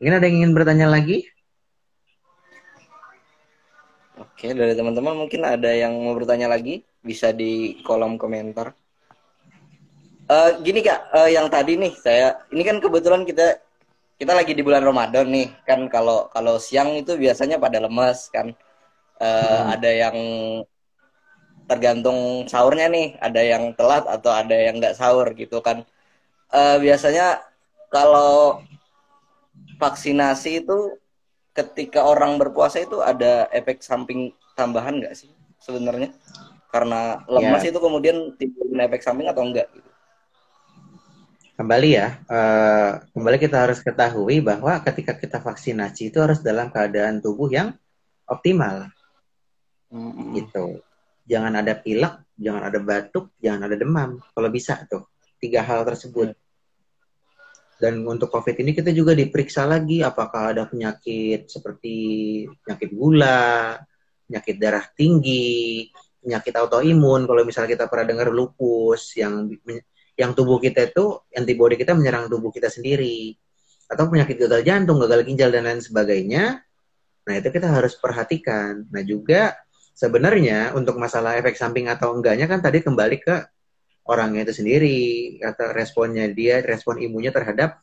[0.00, 1.22] Mungkin ada yang ingin bertanya lagi?
[4.18, 8.74] Oke, dari teman-teman mungkin ada yang mau bertanya lagi, bisa di kolom komentar.
[10.30, 13.58] Uh, gini kak, uh, yang tadi nih saya, ini kan kebetulan kita
[14.20, 18.52] kita lagi di bulan Ramadan nih kan kalau kalau siang itu biasanya pada lemes kan
[19.16, 19.64] uh, hmm.
[19.80, 20.16] ada yang
[21.70, 25.86] tergantung sahurnya nih ada yang telat atau ada yang nggak sahur gitu kan
[26.50, 27.38] uh, biasanya
[27.94, 28.58] kalau
[29.78, 30.98] vaksinasi itu
[31.54, 35.30] ketika orang berpuasa itu ada efek samping tambahan nggak sih
[35.62, 36.10] sebenarnya
[36.74, 37.70] karena lemas ya.
[37.70, 39.90] itu kemudian timbul efek samping atau enggak gitu
[41.60, 47.20] kembali ya, uh, kembali kita harus ketahui bahwa ketika kita vaksinasi itu harus dalam keadaan
[47.20, 47.76] tubuh yang
[48.24, 48.88] optimal.
[49.92, 50.40] Mm-hmm.
[50.40, 50.80] Gitu.
[51.30, 54.18] Jangan ada pilek, jangan ada batuk, jangan ada demam.
[54.34, 55.06] Kalau bisa tuh,
[55.38, 56.34] tiga hal tersebut.
[57.80, 61.96] Dan untuk COVID ini kita juga diperiksa lagi apakah ada penyakit seperti
[62.66, 63.78] penyakit gula,
[64.28, 65.88] penyakit darah tinggi,
[66.20, 67.24] penyakit autoimun.
[67.24, 69.48] Kalau misalnya kita pernah dengar lupus yang
[70.12, 73.32] yang tubuh kita itu antibodi kita menyerang tubuh kita sendiri
[73.88, 76.60] atau penyakit gagal jantung, gagal ginjal dan lain sebagainya.
[77.26, 78.86] Nah, itu kita harus perhatikan.
[78.92, 79.56] Nah, juga
[79.94, 83.36] sebenarnya untuk masalah efek samping atau enggaknya kan tadi kembali ke
[84.08, 85.00] orangnya itu sendiri
[85.44, 87.78] atau responnya dia, respon imunnya terhadap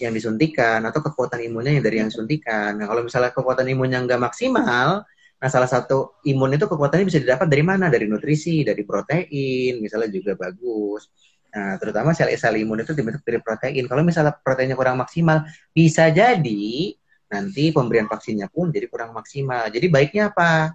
[0.00, 2.80] yang disuntikan atau kekuatan imunnya yang dari yang suntikan.
[2.80, 5.04] Nah, kalau misalnya kekuatan imunnya nggak maksimal,
[5.36, 7.92] nah salah satu imun itu kekuatannya bisa didapat dari mana?
[7.92, 11.12] Dari nutrisi, dari protein, misalnya juga bagus.
[11.52, 13.84] Nah, terutama sel-sel imun itu dibentuk dari protein.
[13.84, 15.44] Kalau misalnya proteinnya kurang maksimal,
[15.76, 16.96] bisa jadi
[17.30, 19.68] nanti pemberian vaksinnya pun jadi kurang maksimal.
[19.68, 20.72] Jadi baiknya apa?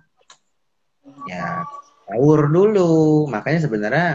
[1.29, 1.65] Ya,
[2.05, 3.25] sahur dulu.
[3.29, 4.09] Makanya sebenarnya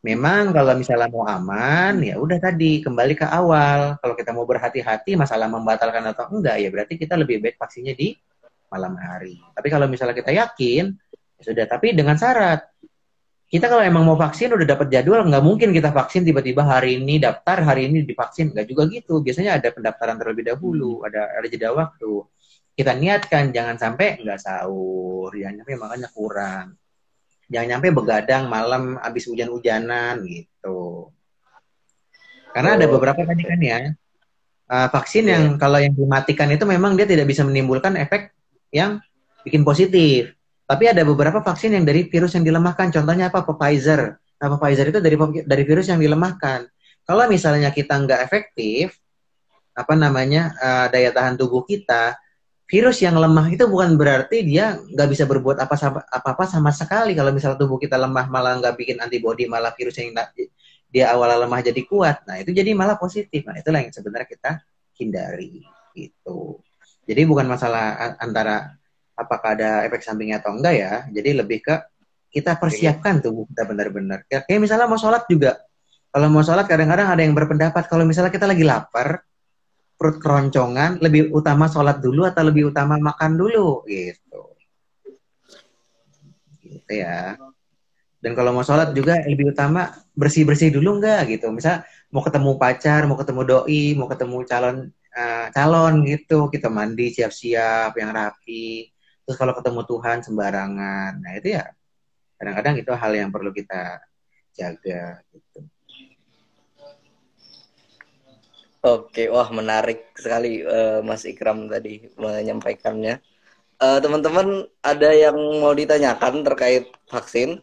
[0.00, 4.00] memang kalau misalnya mau aman, ya udah tadi kembali ke awal.
[4.00, 8.16] Kalau kita mau berhati-hati masalah membatalkan atau enggak, ya berarti kita lebih baik vaksinnya di
[8.72, 9.36] malam hari.
[9.52, 10.94] Tapi kalau misalnya kita yakin,
[11.36, 11.66] ya sudah.
[11.68, 12.70] Tapi dengan syarat
[13.50, 17.18] kita kalau emang mau vaksin udah dapat jadwal nggak mungkin kita vaksin tiba-tiba hari ini
[17.18, 21.74] daftar hari ini divaksin nggak juga gitu biasanya ada pendaftaran terlebih dahulu ada ada jeda
[21.74, 22.22] waktu
[22.80, 26.66] kita niatkan jangan sampai nggak sahur jangan sampai makanya kurang
[27.52, 31.12] jangan sampai begadang malam habis hujan-hujanan gitu
[32.56, 32.96] karena ada oh.
[32.96, 33.78] beberapa tadi kan ya
[34.72, 35.32] uh, vaksin yeah.
[35.36, 38.32] yang kalau yang dimatikan itu memang dia tidak bisa menimbulkan efek
[38.72, 39.04] yang
[39.44, 40.40] bikin positif
[40.70, 42.94] tapi ada beberapa vaksin yang dari virus yang dilemahkan.
[42.94, 43.42] Contohnya apa?
[43.42, 44.22] Pfizer.
[44.38, 46.62] Nah, Pfizer itu dari dari virus yang dilemahkan.
[47.02, 48.94] Kalau misalnya kita nggak efektif,
[49.74, 52.14] apa namanya uh, daya tahan tubuh kita,
[52.70, 55.74] virus yang lemah itu bukan berarti dia nggak bisa berbuat apa
[56.06, 57.18] apa sama sekali.
[57.18, 60.14] Kalau misalnya tubuh kita lemah malah nggak bikin antibodi malah virus yang
[60.86, 62.22] dia awalnya lemah jadi kuat.
[62.30, 63.42] Nah itu jadi malah positif.
[63.42, 64.50] Nah itulah yang sebenarnya kita
[65.02, 65.66] hindari
[65.98, 66.62] itu
[67.10, 68.78] jadi bukan masalah antara
[69.18, 70.92] apakah ada efek sampingnya atau enggak ya.
[71.10, 71.74] Jadi lebih ke
[72.30, 74.22] kita persiapkan tubuh kita benar-benar.
[74.30, 75.58] Kayak misalnya mau sholat juga.
[76.14, 79.26] Kalau mau sholat kadang-kadang ada yang berpendapat kalau misalnya kita lagi lapar
[80.00, 83.84] perut keroncongan lebih utama sholat dulu atau lebih utama makan dulu?
[83.84, 84.42] Gitu.
[86.64, 87.36] Gitu ya.
[88.24, 91.52] Dan kalau mau sholat juga lebih utama bersih bersih dulu enggak gitu.
[91.52, 94.76] Misal mau ketemu pacar mau ketemu doi mau ketemu calon
[95.12, 96.48] uh, calon gitu.
[96.48, 98.88] Kita mandi siap siap yang rapi.
[99.28, 101.20] Terus kalau ketemu Tuhan sembarangan.
[101.20, 101.68] Nah itu ya.
[102.40, 104.00] Kadang-kadang itu hal yang perlu kita
[104.56, 105.60] jaga gitu
[108.80, 113.20] Oke, wah menarik sekali uh, Mas Ikram tadi menyampaikannya.
[113.76, 117.60] Uh, teman-teman ada yang mau ditanyakan terkait vaksin?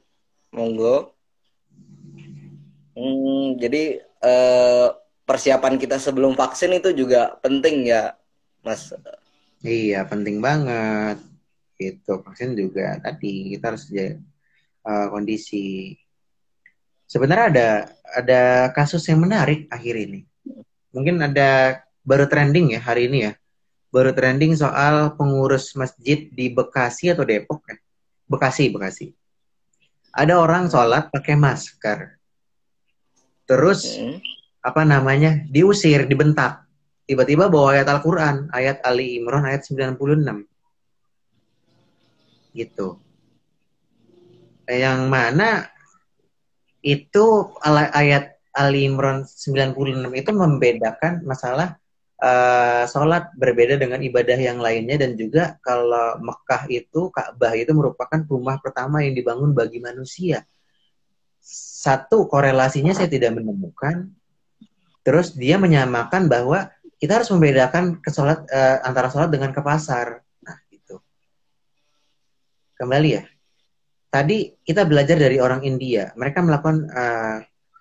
[0.53, 1.17] Monggo.
[2.93, 4.93] Hmm, jadi uh,
[5.25, 8.13] persiapan kita sebelum vaksin itu juga penting ya,
[8.61, 8.93] Mas.
[9.65, 11.17] Iya, penting banget.
[11.81, 15.97] Itu vaksin juga tadi kita harus uh, kondisi.
[17.09, 17.69] Sebenarnya ada
[18.21, 20.21] ada kasus yang menarik akhir ini
[20.97, 23.37] mungkin ada baru trending ya hari ini ya.
[23.93, 27.77] Baru trending soal pengurus masjid di Bekasi atau Depok ya.
[28.25, 29.13] Bekasi, Bekasi.
[30.09, 32.17] Ada orang sholat pakai masker.
[33.45, 34.17] Terus hmm.
[34.65, 35.45] apa namanya?
[35.45, 36.65] diusir, dibentak.
[37.07, 40.43] Tiba-tiba bawa ayat Al-Qur'an, ayat Ali Imran ayat 96.
[42.51, 42.87] Gitu.
[44.67, 45.71] Yang mana
[46.83, 47.55] itu
[47.95, 49.77] ayat Ali Imran 96
[50.17, 51.77] itu membedakan masalah
[52.21, 58.17] uh, sholat berbeda dengan ibadah yang lainnya dan juga kalau Mekah itu Ka'bah itu merupakan
[58.25, 60.41] rumah pertama yang dibangun bagi manusia.
[61.77, 64.09] Satu korelasinya saya tidak menemukan.
[65.05, 66.67] Terus dia menyamakan bahwa
[66.97, 70.19] kita harus membedakan ke sholat, uh, antara sholat dengan ke pasar.
[70.43, 70.97] Nah, itu.
[72.75, 73.23] Kembali ya.
[74.11, 76.11] Tadi kita belajar dari orang India.
[76.17, 77.37] Mereka melakukan uh,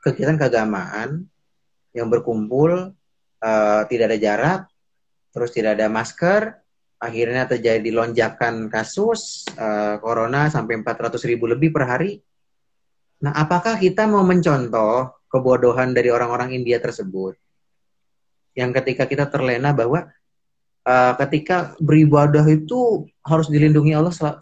[0.07, 1.27] kegiatan keagamaan
[1.90, 2.95] yang berkumpul
[3.42, 4.61] uh, tidak ada jarak,
[5.35, 6.55] terus tidak ada masker,
[7.03, 12.23] akhirnya terjadi lonjakan kasus uh, corona sampai 400 ribu lebih per hari.
[13.27, 17.35] Nah, apakah kita mau mencontoh kebodohan dari orang-orang India tersebut?
[18.55, 20.07] Yang ketika kita terlena bahwa
[20.87, 24.40] uh, ketika beribadah itu harus dilindungi Allah 100%.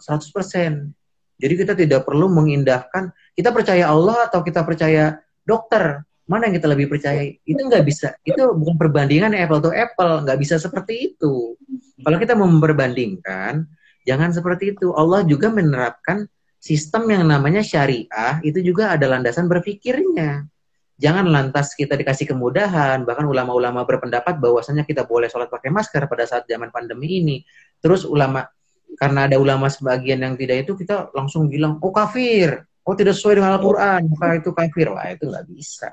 [1.35, 6.67] Jadi kita tidak perlu mengindahkan, kita percaya Allah atau kita percaya dokter mana yang kita
[6.73, 7.21] lebih percaya?
[7.45, 11.53] Itu nggak bisa itu bukan perbandingan apple to apple nggak bisa seperti itu.
[12.01, 13.69] Kalau kita memperbandingkan
[14.09, 14.89] jangan seperti itu.
[14.97, 16.25] Allah juga menerapkan
[16.57, 20.49] sistem yang namanya syariah itu juga ada landasan berpikirnya.
[20.95, 26.25] Jangan lantas kita dikasih kemudahan bahkan ulama-ulama berpendapat bahwasanya kita boleh sholat pakai masker pada
[26.25, 27.37] saat zaman pandemi ini.
[27.77, 28.49] Terus ulama
[28.97, 33.41] karena ada ulama sebagian yang tidak itu kita langsung bilang oh kafir oh tidak sesuai
[33.41, 34.87] dengan Al-Quran, maka itu kafir.
[34.93, 35.91] Wah, itu nggak bisa.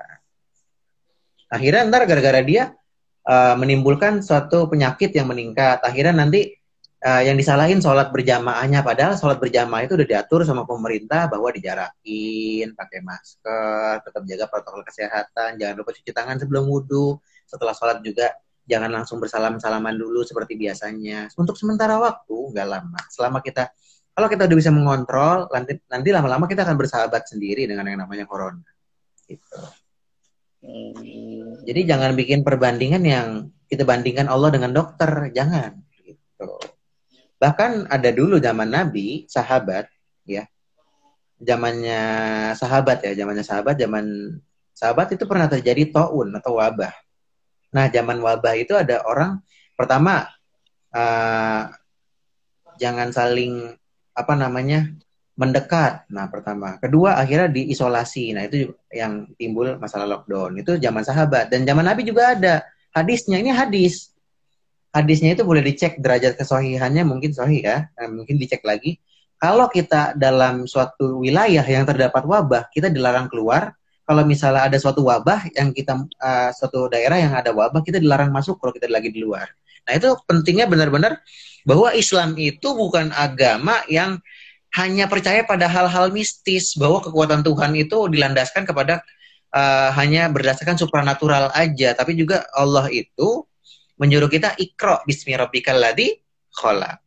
[1.49, 2.73] Akhirnya ntar gara-gara dia
[3.25, 5.81] uh, menimbulkan suatu penyakit yang meningkat.
[5.81, 6.53] Akhirnya nanti
[7.01, 12.77] uh, yang disalahin sholat berjamaahnya, padahal sholat berjamaah itu udah diatur sama pemerintah bahwa dijarakin,
[12.77, 17.17] pakai masker, tetap jaga protokol kesehatan, jangan lupa cuci tangan sebelum wudhu,
[17.49, 21.27] setelah sholat juga jangan langsung bersalam-salaman dulu seperti biasanya.
[21.35, 23.01] Untuk sementara waktu, nggak lama.
[23.11, 23.69] Selama kita
[24.13, 28.29] kalau kita udah bisa mengontrol, nanti nanti lama-lama kita akan bersahabat sendiri dengan yang namanya
[28.29, 28.61] corona.
[29.25, 29.59] Gitu.
[30.63, 31.59] Hmm.
[31.65, 33.27] Jadi jangan bikin perbandingan yang
[33.65, 35.81] kita bandingkan Allah dengan dokter, jangan.
[35.97, 36.45] Gitu.
[37.41, 39.89] Bahkan ada dulu zaman Nabi, sahabat,
[40.29, 40.45] ya,
[41.41, 42.01] zamannya
[42.53, 44.05] sahabat ya, zamannya sahabat, zaman
[44.77, 46.93] sahabat itu pernah terjadi taun atau wabah.
[47.73, 49.41] Nah, zaman wabah itu ada orang
[49.73, 50.29] pertama
[50.93, 51.63] uh,
[52.77, 53.73] jangan saling
[54.13, 54.89] apa namanya
[55.33, 56.05] mendekat.
[56.13, 56.77] Nah, pertama.
[56.77, 58.37] Kedua, akhirnya diisolasi.
[58.37, 60.61] Nah, itu yang timbul masalah lockdown.
[60.61, 61.49] Itu zaman sahabat.
[61.49, 62.61] Dan zaman Nabi juga ada.
[62.93, 64.13] Hadisnya, ini hadis.
[64.93, 67.89] Hadisnya itu boleh dicek derajat kesohihannya mungkin sohih ya.
[67.97, 69.01] Nah, mungkin dicek lagi.
[69.41, 73.73] Kalau kita dalam suatu wilayah yang terdapat wabah, kita dilarang keluar.
[74.05, 78.29] Kalau misalnya ada suatu wabah yang kita, uh, suatu daerah yang ada wabah, kita dilarang
[78.29, 79.49] masuk kalau kita lagi di luar.
[79.83, 81.19] Nah, itu pentingnya benar-benar
[81.63, 84.19] bahwa Islam itu bukan agama yang
[84.73, 89.05] hanya percaya pada hal-hal mistis bahwa kekuatan Tuhan itu dilandaskan kepada
[89.53, 93.45] uh, hanya berdasarkan supranatural aja tapi juga Allah itu
[94.01, 96.17] menyuruh kita ikro bismi rabbikal ladzi
[96.53, 97.01] khalaq.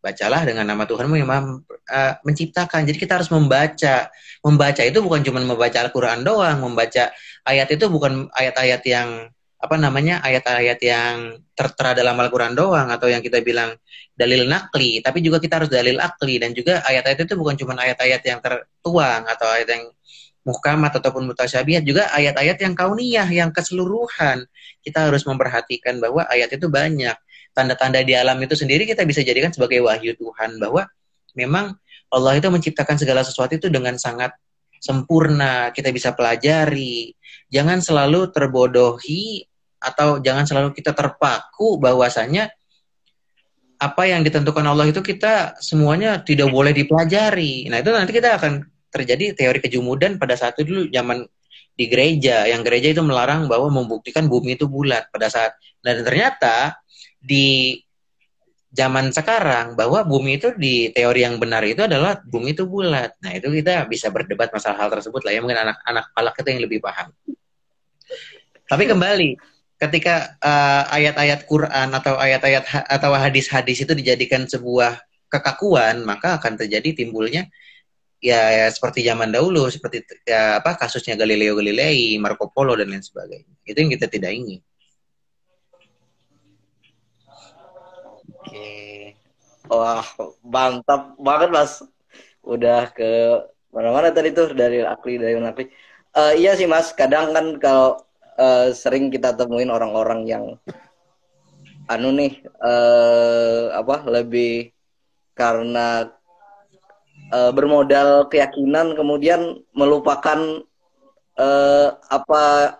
[0.00, 2.88] Bacalah dengan nama Tuhanmu yang uh, menciptakan.
[2.88, 4.08] Jadi kita harus membaca.
[4.40, 6.56] Membaca itu bukan cuma membaca Al-Quran doang.
[6.64, 7.12] Membaca
[7.44, 9.28] ayat itu bukan ayat-ayat yang
[9.60, 13.76] apa namanya ayat-ayat yang tertera dalam Al-Quran doang atau yang kita bilang
[14.16, 16.40] dalil nakli, tapi juga kita harus dalil akli.
[16.40, 19.84] Dan juga ayat-ayat itu bukan cuma ayat-ayat yang tertuang atau ayat yang
[20.48, 21.84] muhkamat ataupun mutasyabihat.
[21.84, 24.48] Juga ayat-ayat yang kauniyah yang keseluruhan.
[24.80, 27.16] Kita harus memperhatikan bahwa ayat itu banyak.
[27.52, 30.88] Tanda-tanda di alam itu sendiri kita bisa jadikan sebagai wahyu Tuhan bahwa
[31.36, 31.76] memang
[32.08, 34.32] Allah itu menciptakan segala sesuatu itu dengan sangat
[34.80, 37.12] sempurna, kita bisa pelajari.
[37.52, 39.49] Jangan selalu terbodohi
[39.80, 42.52] atau jangan selalu kita terpaku bahwasanya
[43.80, 47.64] apa yang ditentukan Allah itu kita semuanya tidak boleh dipelajari.
[47.72, 48.60] Nah, itu nanti kita akan
[48.92, 51.24] terjadi teori kejumudan pada saat itu dulu zaman
[51.72, 56.76] di gereja, yang gereja itu melarang bahwa membuktikan bumi itu bulat pada saat dan ternyata
[57.16, 57.80] di
[58.68, 63.16] zaman sekarang bahwa bumi itu di teori yang benar itu adalah bumi itu bulat.
[63.24, 66.62] Nah itu kita bisa berdebat masalah hal tersebut lah ya mungkin anak-anak palak kita yang
[66.68, 67.10] lebih paham.
[68.70, 69.30] Tapi kembali
[69.80, 75.00] ketika uh, ayat-ayat Quran atau ayat-ayat atau hadis-hadis itu dijadikan sebuah
[75.32, 77.48] kekakuan maka akan terjadi timbulnya
[78.20, 83.00] ya, ya seperti zaman dahulu seperti ya, apa kasusnya Galileo Galilei, Marco Polo dan lain
[83.00, 83.56] sebagainya.
[83.64, 84.60] Itu yang kita tidak ingin.
[89.70, 90.02] Wah,
[90.42, 91.72] mantap banget mas.
[92.42, 93.06] Udah ke
[93.70, 95.70] mana-mana tadi tuh dari akli dari akli.
[96.10, 98.02] Uh, iya sih mas, kadang kan kalau
[98.40, 100.44] uh, sering kita temuin orang-orang yang
[101.92, 104.72] anu nih uh, apa lebih
[105.36, 106.08] karena
[107.28, 110.64] uh, bermodal keyakinan kemudian melupakan
[111.36, 112.76] uh, apa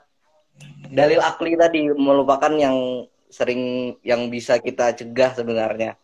[0.88, 5.94] dalil akli tadi melupakan yang sering yang bisa kita cegah sebenarnya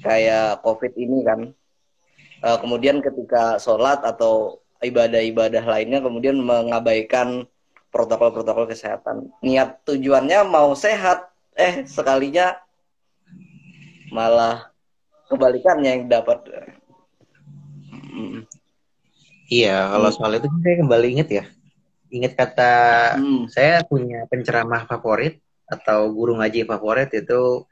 [0.00, 1.40] kayak COVID ini kan.
[2.42, 7.46] Uh, kemudian ketika sholat atau ibadah-ibadah lainnya kemudian mengabaikan
[7.92, 9.28] protokol-protokol kesehatan.
[9.44, 12.56] Niat tujuannya mau sehat, eh sekalinya
[14.08, 14.72] malah
[15.28, 16.48] kebalikannya yang dapat.
[19.52, 21.44] Iya, kalau soal itu saya kembali inget ya.
[22.12, 22.72] Ingat kata
[23.20, 23.52] hmm.
[23.52, 27.64] saya punya penceramah favorit atau guru ngaji favorit itu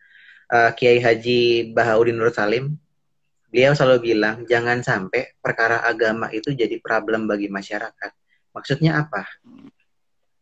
[0.48, 2.76] uh, Kiai Haji Bahaudin Nur Salim,
[3.48, 8.12] beliau selalu bilang jangan sampai perkara agama itu jadi problem bagi masyarakat.
[8.56, 9.24] Maksudnya apa?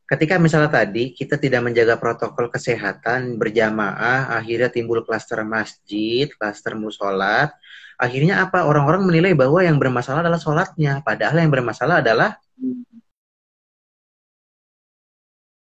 [0.08, 7.52] Ketika misalnya tadi kita tidak menjaga protokol kesehatan berjamaah, akhirnya timbul klaster masjid, klaster musolat,
[8.00, 8.64] akhirnya apa?
[8.64, 12.40] Orang-orang menilai bahwa yang bermasalah adalah sholatnya, padahal yang bermasalah adalah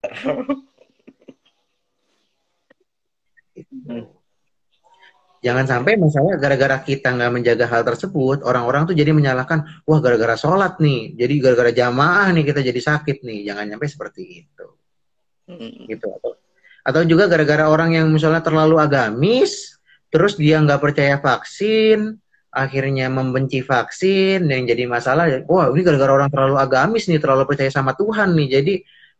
[5.45, 10.33] Jangan sampai masalah gara-gara kita nggak menjaga hal tersebut, orang-orang tuh jadi menyalahkan, wah gara-gara
[10.33, 13.45] sholat nih, jadi gara-gara jamaah nih kita jadi sakit nih.
[13.53, 14.67] Jangan sampai seperti itu.
[15.45, 15.85] Hmm.
[15.85, 16.33] Gitu atau
[16.85, 19.77] atau juga gara-gara orang yang misalnya terlalu agamis,
[20.09, 22.17] terus dia nggak percaya vaksin,
[22.49, 27.69] akhirnya membenci vaksin, yang jadi masalah, wah ini gara-gara orang terlalu agamis nih, terlalu percaya
[27.69, 28.73] sama Tuhan nih, jadi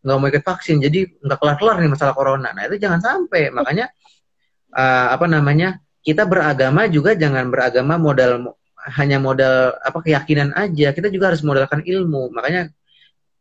[0.06, 2.50] nggak mau ikut vaksin, jadi nggak kelar-kelar nih masalah corona.
[2.54, 3.90] Nah itu jangan sampai, makanya
[4.74, 8.54] uh, apa namanya kita beragama juga jangan beragama modal
[8.94, 10.94] hanya modal apa keyakinan aja.
[10.94, 12.30] Kita juga harus modalkan ilmu.
[12.30, 12.70] Makanya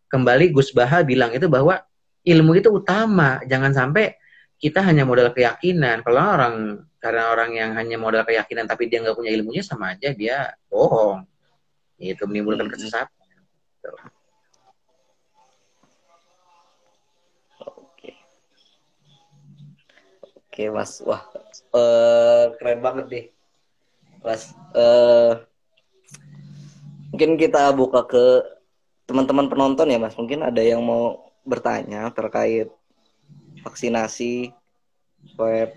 [0.09, 1.85] kembali Gus Baha bilang itu bahwa
[2.25, 3.45] ilmu itu utama.
[3.45, 4.17] Jangan sampai
[4.57, 6.01] kita hanya modal keyakinan.
[6.01, 6.55] Kalau orang
[6.97, 11.29] karena orang yang hanya modal keyakinan tapi dia nggak punya ilmunya sama aja dia bohong.
[12.01, 12.75] Itu menimbulkan hmm.
[12.81, 13.29] kesesatan.
[13.85, 14.14] Oke.
[20.55, 21.03] Oke, Mas.
[21.03, 21.19] Wah,
[21.75, 23.27] uh, keren banget nih
[24.23, 25.43] Mas uh,
[27.11, 28.25] mungkin kita buka ke
[29.05, 32.71] teman-teman penonton ya Mas mungkin ada yang mau bertanya terkait
[33.67, 34.55] vaksinasi
[35.35, 35.75] swab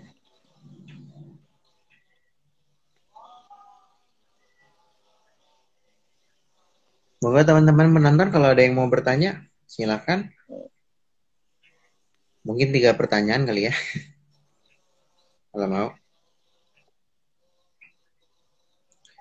[7.18, 10.30] Semoga teman-teman menonton kalau ada yang mau bertanya, silakan.
[12.46, 13.74] Mungkin tiga pertanyaan kali ya.
[15.52, 15.88] Kalau mau.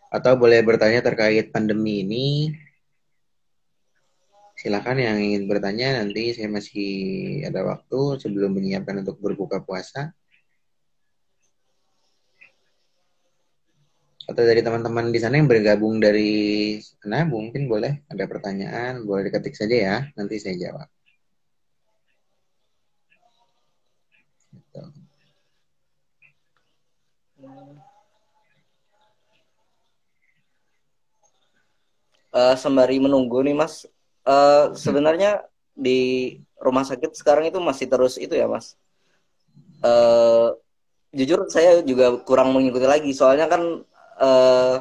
[0.08, 2.28] Atau boleh bertanya terkait pandemi ini.
[4.58, 6.92] Silakan yang ingin bertanya nanti saya masih
[7.46, 10.12] ada waktu sebelum menyiapkan untuk berbuka puasa.
[14.28, 19.56] Atau dari teman-teman di sana yang bergabung dari sana mungkin boleh ada pertanyaan, boleh diketik
[19.56, 20.88] saja ya, nanti saya jawab.
[24.52, 25.07] Gitu.
[32.38, 33.90] Uh, sembari menunggu nih Mas,
[34.28, 35.42] uh, sebenarnya
[35.74, 38.78] di rumah sakit sekarang itu masih terus itu ya Mas.
[39.82, 40.54] Uh,
[41.16, 43.82] jujur saya juga kurang mengikuti lagi, soalnya kan
[44.22, 44.76] uh,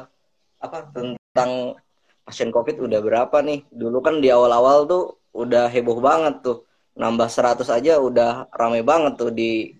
[0.61, 1.77] apa tentang
[2.25, 3.63] pasien COVID udah berapa nih?
[3.71, 5.03] Dulu kan di awal-awal tuh
[5.33, 6.65] udah heboh banget tuh,
[6.97, 9.76] nambah 100 aja udah rame banget tuh di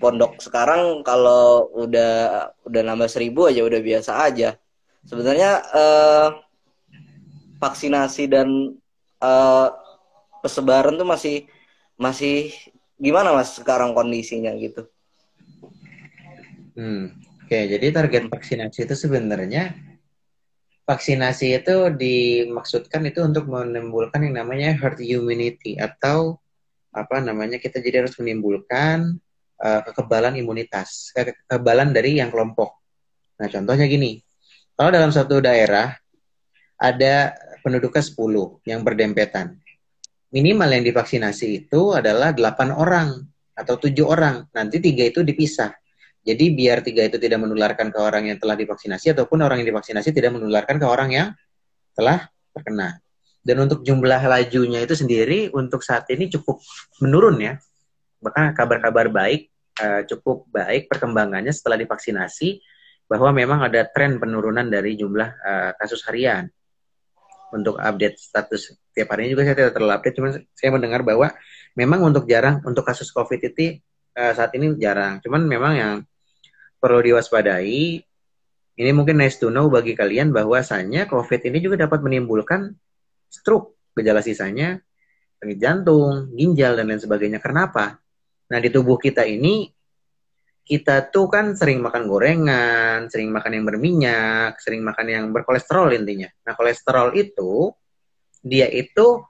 [0.00, 4.56] pondok sekarang kalau udah udah nambah seribu aja udah biasa aja.
[5.04, 6.28] Sebenarnya uh,
[7.60, 8.48] vaksinasi dan
[9.20, 9.68] uh,
[10.40, 11.44] persebaran tuh masih
[12.00, 12.48] masih
[12.96, 14.88] gimana mas sekarang kondisinya gitu?
[16.74, 17.12] Hmm.
[17.44, 19.74] Oke, jadi target vaksinasi itu sebenarnya
[20.88, 26.40] vaksinasi itu dimaksudkan itu untuk menimbulkan yang namanya herd immunity atau
[26.90, 29.18] apa namanya kita jadi harus menimbulkan
[29.60, 32.80] uh, kekebalan imunitas, kekebalan dari yang kelompok.
[33.40, 34.20] Nah, contohnya gini.
[34.76, 35.92] Kalau dalam satu daerah
[36.80, 39.60] ada penduduknya 10 yang berdempetan.
[40.32, 43.20] Minimal yang divaksinasi itu adalah 8 orang
[43.52, 44.48] atau 7 orang.
[44.56, 45.76] Nanti tiga itu dipisah.
[46.20, 50.12] Jadi biar tiga itu tidak menularkan ke orang yang telah divaksinasi ataupun orang yang divaksinasi
[50.12, 51.28] tidak menularkan ke orang yang
[51.92, 53.00] telah terkena.
[53.40, 56.60] Dan untuk jumlah lajunya itu sendiri untuk saat ini cukup
[57.00, 57.56] menurun ya.
[58.20, 59.49] Bahkan kabar-kabar baik
[59.80, 62.60] uh, cukup baik perkembangannya setelah divaksinasi
[63.10, 66.46] bahwa memang ada tren penurunan dari jumlah uh, kasus harian.
[67.50, 71.34] Untuk update status tiap harinya juga saya tidak terlalu update, cuman saya mendengar bahwa
[71.74, 73.82] memang untuk jarang untuk kasus COVID itu
[74.14, 75.18] uh, saat ini jarang.
[75.18, 75.94] Cuman memang yang
[76.78, 78.06] perlu diwaspadai
[78.80, 82.70] ini mungkin nice to know bagi kalian bahwasanya COVID ini juga dapat menimbulkan
[83.26, 84.78] stroke, gejala sisanya
[85.40, 87.40] penyakit jantung, ginjal dan lain sebagainya.
[87.40, 87.96] Kenapa?
[88.50, 89.70] Nah, di tubuh kita ini
[90.66, 96.30] kita tuh kan sering makan gorengan, sering makan yang berminyak, sering makan yang berkolesterol intinya.
[96.46, 97.74] Nah, kolesterol itu
[98.42, 99.22] dia itu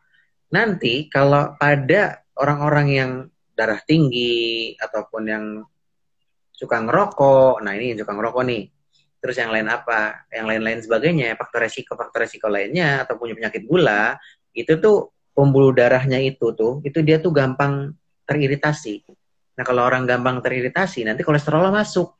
[0.53, 3.13] nanti kalau pada orang-orang yang
[3.57, 5.45] darah tinggi ataupun yang
[6.53, 8.65] suka ngerokok, nah ini yang suka ngerokok nih.
[9.21, 10.29] Terus yang lain apa?
[10.33, 14.17] Yang lain-lain sebagainya, faktor resiko faktor resiko lainnya atau punya penyakit gula,
[14.57, 17.97] itu tuh pembuluh darahnya itu tuh, itu dia tuh gampang
[18.31, 19.03] teriritasi.
[19.59, 22.15] Nah, kalau orang gampang teriritasi, nanti kolesterolnya masuk.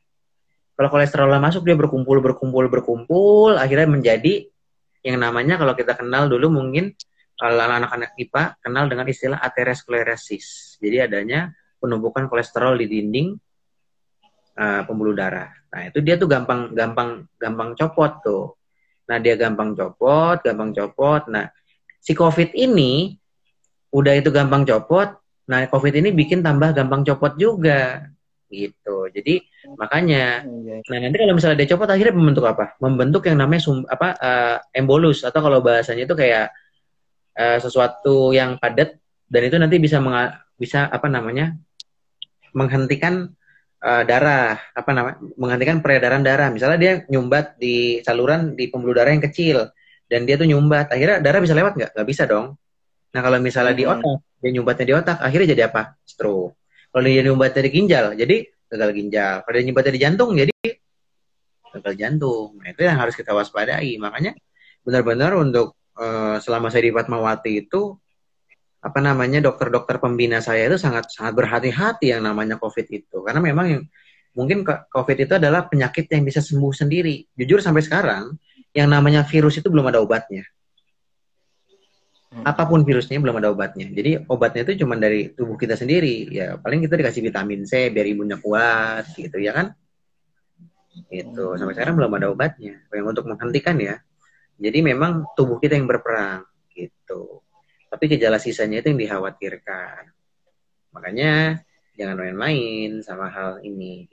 [0.75, 4.51] Kalau kolesterolnya masuk, dia berkumpul, berkumpul, berkumpul, akhirnya menjadi
[5.01, 6.93] yang namanya kalau kita kenal dulu mungkin
[7.33, 10.77] kalau anak-anak IPA kenal dengan istilah aterosklerosis.
[10.77, 11.49] Jadi adanya
[11.81, 13.33] penumpukan kolesterol di dinding
[14.61, 15.49] uh, pembuluh darah.
[15.73, 18.45] Nah, itu dia tuh gampang gampang gampang copot tuh.
[19.09, 21.25] Nah, dia gampang copot, gampang copot.
[21.33, 21.49] Nah,
[21.97, 23.17] si COVID ini
[23.89, 25.17] udah itu gampang copot,
[25.51, 28.07] Nah, COVID ini bikin tambah gampang copot juga
[28.51, 29.07] gitu.
[29.11, 29.43] Jadi
[29.79, 30.87] makanya, iya, iya.
[30.87, 32.75] nah nanti kalau misalnya dia copot akhirnya membentuk apa?
[32.79, 36.51] Membentuk yang namanya sum, apa uh, embolus atau kalau bahasanya itu kayak
[37.35, 38.99] uh, sesuatu yang padat
[39.31, 41.55] dan itu nanti bisa menga, bisa apa namanya
[42.51, 43.31] menghentikan
[43.79, 46.51] uh, darah apa namanya menghentikan peredaran darah.
[46.51, 49.71] Misalnya dia nyumbat di saluran di pembuluh darah yang kecil
[50.11, 51.91] dan dia tuh nyumbat, akhirnya darah bisa lewat nggak?
[51.95, 52.59] Nggak bisa dong.
[53.15, 53.79] Nah kalau misalnya hmm.
[53.79, 55.95] di otak dia nyumbatnya di otak akhirnya jadi apa?
[56.01, 56.57] Stroke.
[56.91, 58.35] Kalau dia nyumbatnya di ginjal jadi
[58.67, 59.35] gagal ginjal.
[59.45, 60.53] Kalau dia nyumbatnya di jantung jadi
[61.77, 62.57] gagal jantung.
[62.57, 63.95] Nah, itu yang harus kita waspadai.
[64.01, 64.33] Makanya
[64.81, 67.95] benar-benar untuk uh, selama saya di Fatmawati itu
[68.81, 73.17] apa namanya dokter-dokter pembina saya itu sangat sangat berhati-hati yang namanya COVID itu.
[73.21, 73.83] Karena memang yang
[74.33, 77.29] mungkin COVID itu adalah penyakit yang bisa sembuh sendiri.
[77.37, 78.35] Jujur sampai sekarang
[78.73, 80.41] yang namanya virus itu belum ada obatnya
[82.31, 82.47] Hmm.
[82.47, 83.91] apa pun virusnya belum ada obatnya.
[83.91, 86.31] Jadi obatnya itu cuma dari tubuh kita sendiri.
[86.31, 89.75] Ya paling kita dikasih vitamin C biar imunnya kuat gitu ya kan.
[91.11, 92.79] Itu sampai sekarang belum ada obatnya.
[92.87, 93.99] Yang untuk menghentikan ya.
[94.55, 97.43] Jadi memang tubuh kita yang berperang gitu.
[97.91, 100.15] Tapi gejala sisanya itu yang dikhawatirkan.
[100.95, 101.59] Makanya
[101.99, 104.07] jangan main-main sama hal ini.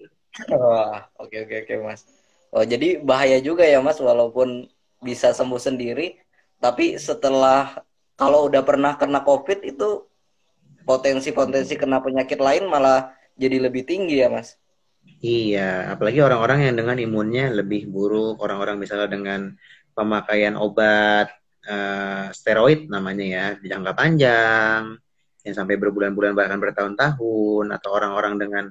[0.50, 0.90] Oh,
[1.22, 2.02] oke okay, oke okay, oke okay, Mas.
[2.50, 4.66] Oh, jadi bahaya juga ya Mas walaupun
[4.98, 6.18] bisa sembuh sendiri,
[6.58, 7.86] tapi setelah
[8.18, 10.02] kalau udah pernah kena COVID itu
[10.82, 14.58] potensi-potensi kena penyakit lain malah jadi lebih tinggi ya, Mas?
[15.22, 19.40] Iya, apalagi orang-orang yang dengan imunnya lebih buruk, orang-orang misalnya dengan
[19.94, 21.30] pemakaian obat
[21.70, 24.98] uh, steroid namanya ya, jangka panjang,
[25.46, 28.64] yang sampai berbulan-bulan bahkan bertahun-tahun, atau orang-orang dengan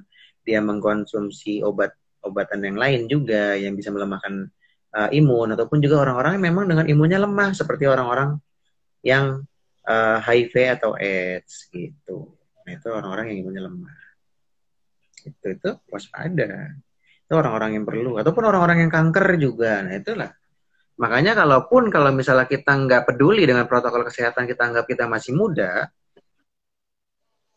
[0.44, 4.52] dia mengkonsumsi obat obatan yang lain juga yang bisa melemahkan
[4.92, 8.36] uh, imun, ataupun juga orang-orang yang memang dengan imunnya lemah, seperti orang-orang
[9.08, 9.48] yang
[9.88, 12.36] uh, HIV atau AIDS gitu.
[12.68, 13.96] Nah, itu orang-orang yang imunnya lemah.
[15.24, 16.76] Itu itu waspada.
[17.24, 19.80] Itu orang-orang yang perlu ataupun orang-orang yang kanker juga.
[19.80, 20.30] Nah, itulah
[20.98, 25.86] Makanya kalaupun kalau misalnya kita nggak peduli dengan protokol kesehatan, kita anggap kita masih muda,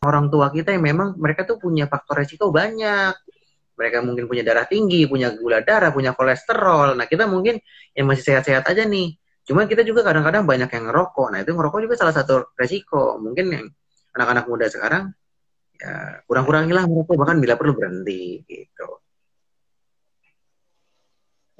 [0.06, 3.14] orang tua kita yang memang mereka tuh punya faktor resiko banyak.
[3.74, 6.94] Mereka mungkin punya darah tinggi, punya gula darah, punya kolesterol.
[6.94, 7.58] Nah kita mungkin
[7.98, 9.18] yang masih sehat-sehat aja nih.
[9.42, 11.26] Cuman kita juga kadang-kadang banyak yang ngerokok.
[11.34, 13.18] Nah itu ngerokok juga salah satu resiko.
[13.18, 13.64] Mungkin yang
[14.14, 15.10] anak-anak muda sekarang
[15.82, 18.88] ya kurang-kurangilah merokok bahkan bila perlu berhenti gitu.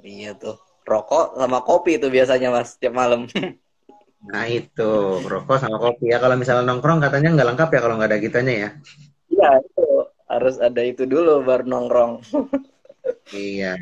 [0.03, 0.59] Iya tuh.
[0.83, 3.27] Rokok sama kopi itu biasanya mas tiap malam.
[4.23, 6.17] Nah itu rokok sama kopi ya.
[6.23, 8.69] Kalau misalnya nongkrong katanya nggak lengkap ya kalau nggak ada gitunya ya.
[9.27, 9.87] Iya itu
[10.31, 12.23] harus ada itu dulu baru nongkrong.
[13.35, 13.75] iya.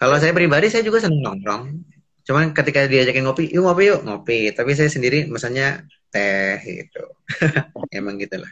[0.00, 1.62] Kalau saya pribadi saya juga seneng nongkrong.
[2.24, 4.38] Cuman ketika diajakin ngopi, yuk ngopi yuk ngopi.
[4.56, 7.04] Tapi saya sendiri misalnya teh gitu.
[7.96, 8.48] Emang gitulah.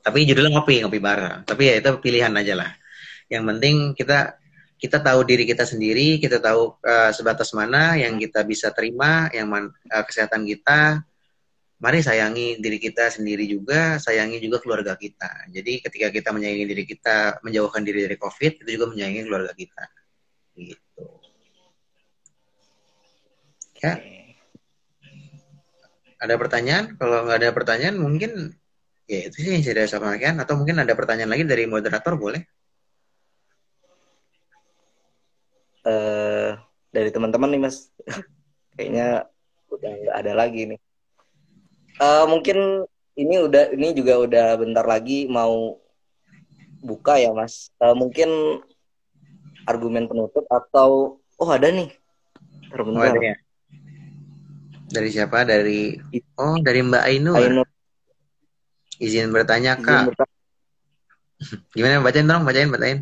[0.00, 1.46] Tapi judulnya ngopi, ngopi bareng.
[1.46, 2.70] Tapi ya itu pilihan aja lah.
[3.30, 4.18] Yang penting kita
[4.80, 9.46] kita tahu diri kita sendiri, kita tahu uh, sebatas mana yang kita bisa terima, yang
[9.46, 11.04] man, uh, kesehatan kita.
[11.80, 15.48] Mari sayangi diri kita sendiri juga, sayangi juga keluarga kita.
[15.48, 19.84] Jadi ketika kita menyayangi diri kita, menjauhkan diri dari COVID, itu juga menyayangi keluarga kita.
[20.60, 20.89] Gitu.
[23.80, 23.96] Ya.
[26.20, 27.00] Ada pertanyaan?
[27.00, 28.52] Kalau nggak ada pertanyaan, mungkin
[29.08, 30.36] ya itu sih yang saya sampaikan.
[30.36, 32.44] Atau mungkin ada pertanyaan lagi dari moderator, boleh?
[35.84, 36.56] uh,
[36.90, 37.88] dari teman-teman nih mas
[38.76, 39.28] kayaknya
[39.70, 40.80] udah nggak ada lagi nih
[42.02, 42.84] uh, mungkin
[43.16, 45.78] ini udah ini juga udah bentar lagi mau
[46.80, 48.60] buka ya mas uh, mungkin
[49.68, 51.92] argumen penutup atau oh ada nih
[52.70, 53.34] Oh, ada ya?
[54.90, 55.46] Dari siapa?
[55.46, 55.94] Dari
[56.36, 57.38] oh dari Mbak Ainur.
[57.38, 57.68] Ainur.
[58.98, 60.12] Izin bertanya kak.
[61.78, 62.98] Gimana bacain dong, bacain, bacain.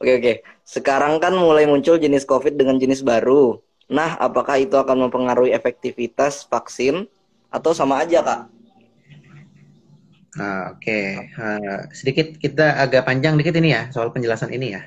[0.00, 0.32] Oke oke.
[0.66, 3.60] Sekarang kan mulai muncul jenis COVID dengan jenis baru.
[3.92, 7.04] Nah, apakah itu akan mempengaruhi efektivitas vaksin
[7.52, 8.40] atau sama aja, Kak?
[10.32, 11.06] Uh, Oke, okay.
[11.36, 14.80] uh, sedikit kita agak panjang dikit ini ya soal penjelasan ini ya.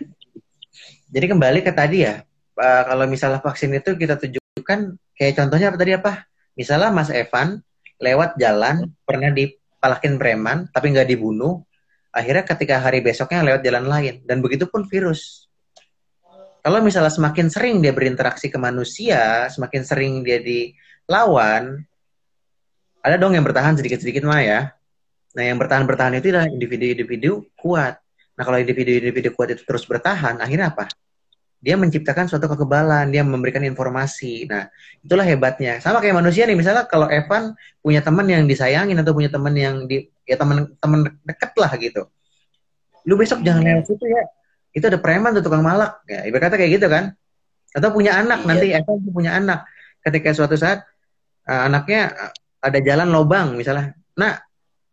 [1.14, 2.26] Jadi kembali ke tadi ya,
[2.58, 4.18] uh, kalau misalnya vaksin itu kita
[4.56, 6.14] tunjukkan kayak contohnya apa tadi apa?
[6.56, 7.60] Misalnya Mas Evan
[8.00, 11.60] lewat jalan pernah dipalakin preman tapi nggak dibunuh,
[12.16, 14.24] akhirnya ketika hari besoknya lewat jalan lain.
[14.24, 15.52] Dan begitu pun virus.
[16.64, 21.84] Kalau misalnya semakin sering dia berinteraksi ke manusia semakin sering dia dilawan
[23.04, 24.62] ada dong yang bertahan sedikit-sedikit mah ya.
[25.36, 28.00] Nah yang bertahan-bertahan itu adalah individu-individu kuat.
[28.40, 30.88] Nah kalau individu-individu kuat itu terus bertahan akhirnya apa
[31.66, 34.46] dia menciptakan suatu kekebalan, dia memberikan informasi.
[34.46, 34.70] Nah,
[35.02, 35.82] itulah hebatnya.
[35.82, 39.90] Sama kayak manusia nih, misalnya kalau Evan punya teman yang disayangin atau punya teman yang
[39.90, 42.06] di ya teman-teman deket lah gitu.
[43.10, 44.30] Lu besok jangan lewat situ ya.
[44.78, 46.06] Itu ada preman tuh tukang malak.
[46.06, 47.18] Ya, ibarat kata kayak gitu kan.
[47.74, 48.50] Atau punya anak iya.
[48.54, 49.66] nanti Evan punya anak.
[50.06, 50.86] Ketika suatu saat
[51.50, 52.14] uh, anaknya
[52.62, 53.98] ada jalan lobang misalnya.
[54.22, 54.38] Nah,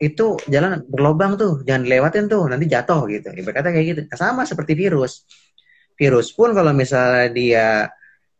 [0.00, 3.28] itu jalan berlobang tuh, jangan dilewatin tuh, nanti jatuh gitu.
[3.28, 4.00] Ibarat kata kayak gitu.
[4.08, 5.28] Nah, sama seperti virus
[6.02, 7.66] virus pun kalau misalnya dia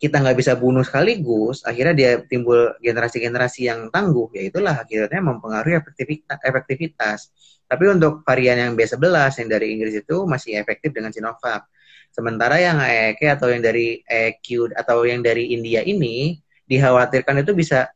[0.02, 5.78] kita nggak bisa bunuh sekaligus, akhirnya dia timbul generasi-generasi yang tangguh, ya itulah akhirnya mempengaruhi
[6.42, 7.30] efektivitas.
[7.70, 11.70] Tapi untuk varian yang B11 yang dari Inggris itu masih efektif dengan Sinovac.
[12.10, 16.34] Sementara yang AEK atau yang dari EQ atau yang dari India ini
[16.66, 17.86] dikhawatirkan itu bisa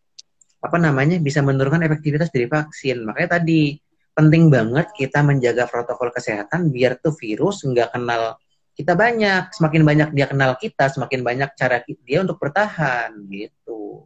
[0.63, 3.03] apa namanya bisa menurunkan efektivitas dari vaksin.
[3.03, 3.75] Makanya tadi
[4.15, 8.39] penting banget kita menjaga protokol kesehatan biar tuh virus nggak kenal
[8.77, 14.05] kita banyak, semakin banyak dia kenal kita, semakin banyak cara dia untuk bertahan gitu.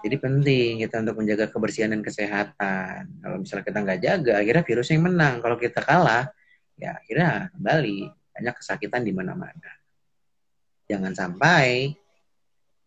[0.00, 3.20] Jadi penting kita untuk menjaga kebersihan dan kesehatan.
[3.20, 5.44] Kalau misalnya kita nggak jaga, akhirnya virus yang menang.
[5.44, 6.32] Kalau kita kalah,
[6.80, 9.70] ya akhirnya kembali banyak kesakitan di mana-mana.
[10.88, 11.92] Jangan sampai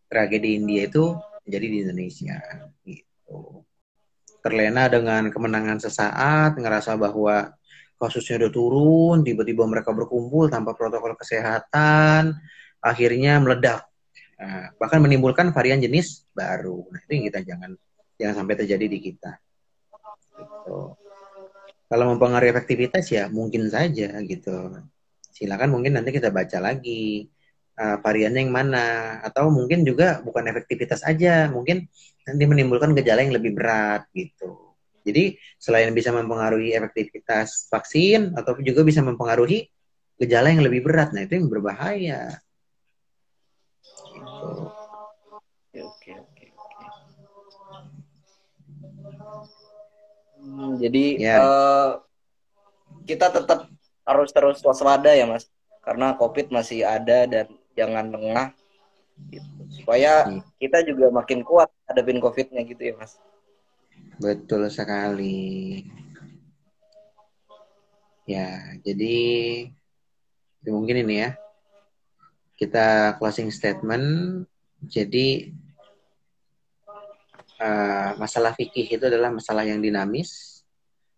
[0.10, 1.14] tragedi India itu
[1.46, 2.38] menjadi di Indonesia.
[2.82, 3.62] Gitu.
[4.42, 7.54] Terlena dengan kemenangan sesaat, ngerasa bahwa
[7.98, 12.36] kasusnya udah turun, tiba-tiba mereka berkumpul tanpa protokol kesehatan,
[12.84, 13.88] akhirnya meledak.
[14.44, 16.84] Nah, bahkan menimbulkan varian jenis baru.
[16.92, 17.72] Nah, itu yang kita jangan
[18.20, 19.32] jangan sampai terjadi di kita.
[20.36, 20.80] Gitu.
[21.88, 24.82] Kalau mempengaruhi efektivitas ya mungkin saja gitu.
[25.30, 27.30] Silakan mungkin nanti kita baca lagi
[27.78, 28.86] uh, variannya yang mana
[29.22, 31.86] atau mungkin juga bukan efektivitas aja, mungkin
[32.26, 34.73] nanti menimbulkan gejala yang lebih berat gitu.
[35.04, 39.68] Jadi selain bisa mempengaruhi efektivitas vaksin atau juga bisa mempengaruhi
[40.18, 41.12] gejala yang lebih berat.
[41.12, 42.40] Nah, itu yang berbahaya.
[43.84, 44.48] Gitu.
[45.74, 46.46] Oke, oke, oke.
[50.44, 51.36] Hmm, jadi ya.
[51.40, 51.90] uh,
[53.08, 53.68] kita tetap
[54.04, 55.48] harus terus waspada ya, Mas.
[55.84, 58.56] karena COVID masih ada dan jangan lengah
[59.30, 59.52] gitu.
[59.82, 60.42] supaya hmm.
[60.62, 63.18] kita juga makin kuat hadapin COVID-nya gitu ya mas.
[64.22, 65.82] Betul sekali.
[68.30, 69.18] Ya, jadi
[70.68, 71.30] mungkin ini ya.
[72.54, 74.06] Kita closing statement.
[74.84, 75.50] Jadi
[77.58, 80.54] uh, masalah fikih itu adalah masalah yang dinamis,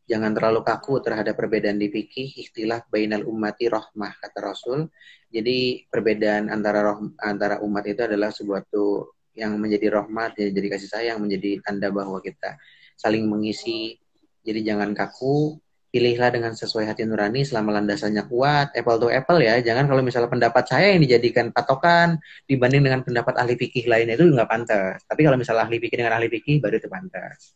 [0.06, 4.86] Jangan terlalu kaku terhadap perbedaan di fikih, istilah bainal ummati rohmah kata Rasul.
[5.34, 10.90] Jadi perbedaan antara roh, antara umat itu adalah sebuah tuh yang menjadi rahmat, jadi kasih
[10.94, 12.54] sayang, menjadi tanda bahwa kita
[12.96, 14.00] saling mengisi.
[14.46, 15.60] Jadi jangan kaku,
[15.94, 19.62] pilihlah dengan sesuai hati nurani selama landasannya kuat, apple to apple ya.
[19.62, 22.20] Jangan kalau misalnya pendapat saya yang dijadikan patokan
[22.50, 25.02] dibanding dengan pendapat ahli fikih lainnya itu nggak pantas.
[25.08, 27.56] Tapi kalau misalnya ahli fikih dengan ahli fikih baru itu pantas.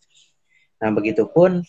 [0.80, 1.62] Nah, begitupun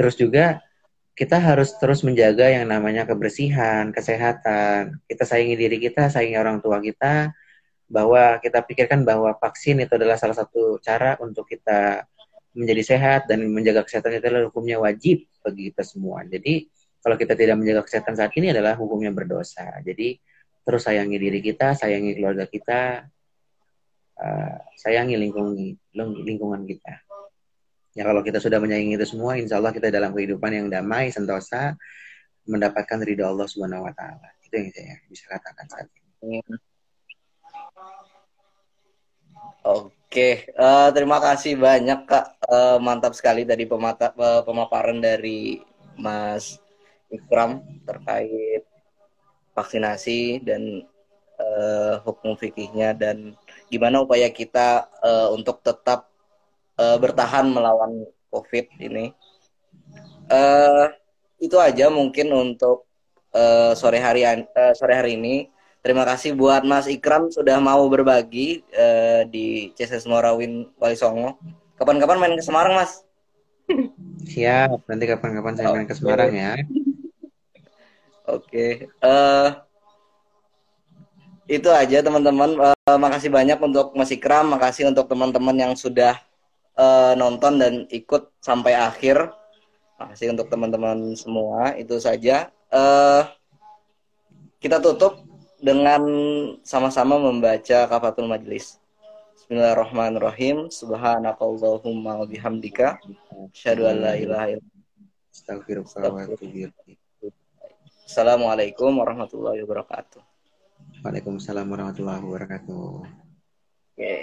[0.00, 0.64] Terus juga
[1.12, 5.04] kita harus terus menjaga yang namanya kebersihan, kesehatan.
[5.04, 7.36] Kita sayangi diri kita, sayangi orang tua kita,
[7.84, 12.08] bahwa kita pikirkan bahwa vaksin itu adalah salah satu cara untuk kita
[12.50, 16.26] menjadi sehat dan menjaga kesehatan itu adalah hukumnya wajib bagi kita semua.
[16.26, 16.66] Jadi
[17.00, 19.80] kalau kita tidak menjaga kesehatan saat ini adalah hukumnya berdosa.
[19.80, 20.18] Jadi
[20.66, 23.06] terus sayangi diri kita, sayangi keluarga kita,
[24.20, 25.56] uh, sayangi lingkungan
[25.96, 27.00] lingkungan kita.
[27.94, 31.74] Ya kalau kita sudah menyayangi itu semua, insya Allah kita dalam kehidupan yang damai, sentosa,
[32.46, 34.28] mendapatkan ridho Allah Subhanahu Wa Taala.
[34.46, 35.86] Itu yang saya bisa katakan saat
[36.22, 36.38] ini.
[39.60, 45.60] Oke, uh, terima kasih banyak kak, uh, mantap sekali tadi pemata, uh, pemaparan dari
[46.00, 46.56] Mas
[47.12, 48.64] Ikram terkait
[49.52, 50.88] vaksinasi dan
[51.36, 53.36] uh, hukum fikihnya dan
[53.68, 56.08] gimana upaya kita uh, untuk tetap
[56.80, 59.12] uh, bertahan melawan COVID ini.
[60.32, 60.88] Uh,
[61.36, 62.88] itu aja mungkin untuk
[63.36, 65.52] uh, sore hari uh, sore hari ini.
[65.80, 71.40] Terima kasih buat Mas Ikram sudah mau berbagi uh, di CSS Morawin Wali Songo.
[71.80, 73.00] Kapan-kapan main ke Semarang, Mas?
[74.36, 76.60] Siap, nanti kapan-kapan saya main ke Semarang ya.
[78.28, 78.44] Oke.
[78.44, 78.72] Okay.
[79.00, 79.56] Uh,
[81.48, 82.60] itu aja teman-teman.
[82.60, 86.20] Uh, makasih banyak untuk Mas Ikram, makasih untuk teman-teman yang sudah
[86.76, 89.32] uh, nonton dan ikut sampai akhir.
[89.96, 91.72] Makasih untuk teman-teman semua.
[91.72, 92.52] Itu saja.
[92.68, 93.24] Uh,
[94.60, 95.29] kita tutup
[95.60, 96.02] dengan
[96.64, 98.80] sama-sama membaca kafatul majlis.
[99.36, 100.72] Bismillahirrahmanirrahim.
[100.72, 102.96] Subhanakallahumma wa bihamdika.
[103.52, 104.56] Asyhadu an la ilaha
[108.08, 110.20] Assalamualaikum warahmatullahi wabarakatuh.
[111.04, 113.04] Waalaikumsalam warahmatullahi wabarakatuh.
[113.04, 114.00] Oke.
[114.00, 114.20] Okay.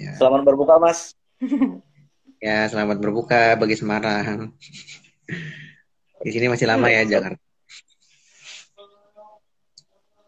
[0.00, 0.14] Ya.
[0.16, 1.12] Selamat berbuka, Mas.
[2.38, 4.54] ya, selamat berbuka bagi Semarang.
[6.22, 7.42] Di sini masih lama ya Jakarta.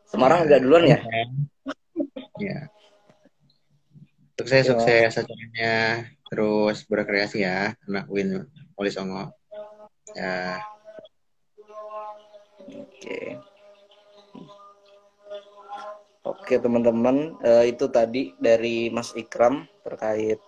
[0.09, 0.99] Semarang agak duluan ya?
[2.41, 2.59] Ya.
[4.41, 4.69] Sukses, ya.
[4.73, 6.09] sukses acaranya.
[6.29, 9.33] Terus berkreasi ya, anak Win Wali Songo.
[10.17, 10.65] Ya.
[12.69, 13.37] Oke.
[16.29, 20.41] Oke teman-teman, uh, itu tadi dari Mas Ikram terkait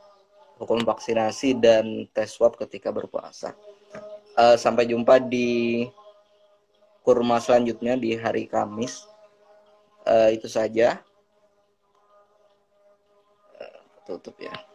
[0.61, 3.57] hukum vaksinasi dan tes swab ketika berpuasa.
[4.37, 5.89] Uh, sampai jumpa di
[7.01, 9.10] kurma selanjutnya di hari Kamis.
[10.07, 11.01] Uh, itu saja.
[13.61, 14.70] Uh, tutup ya.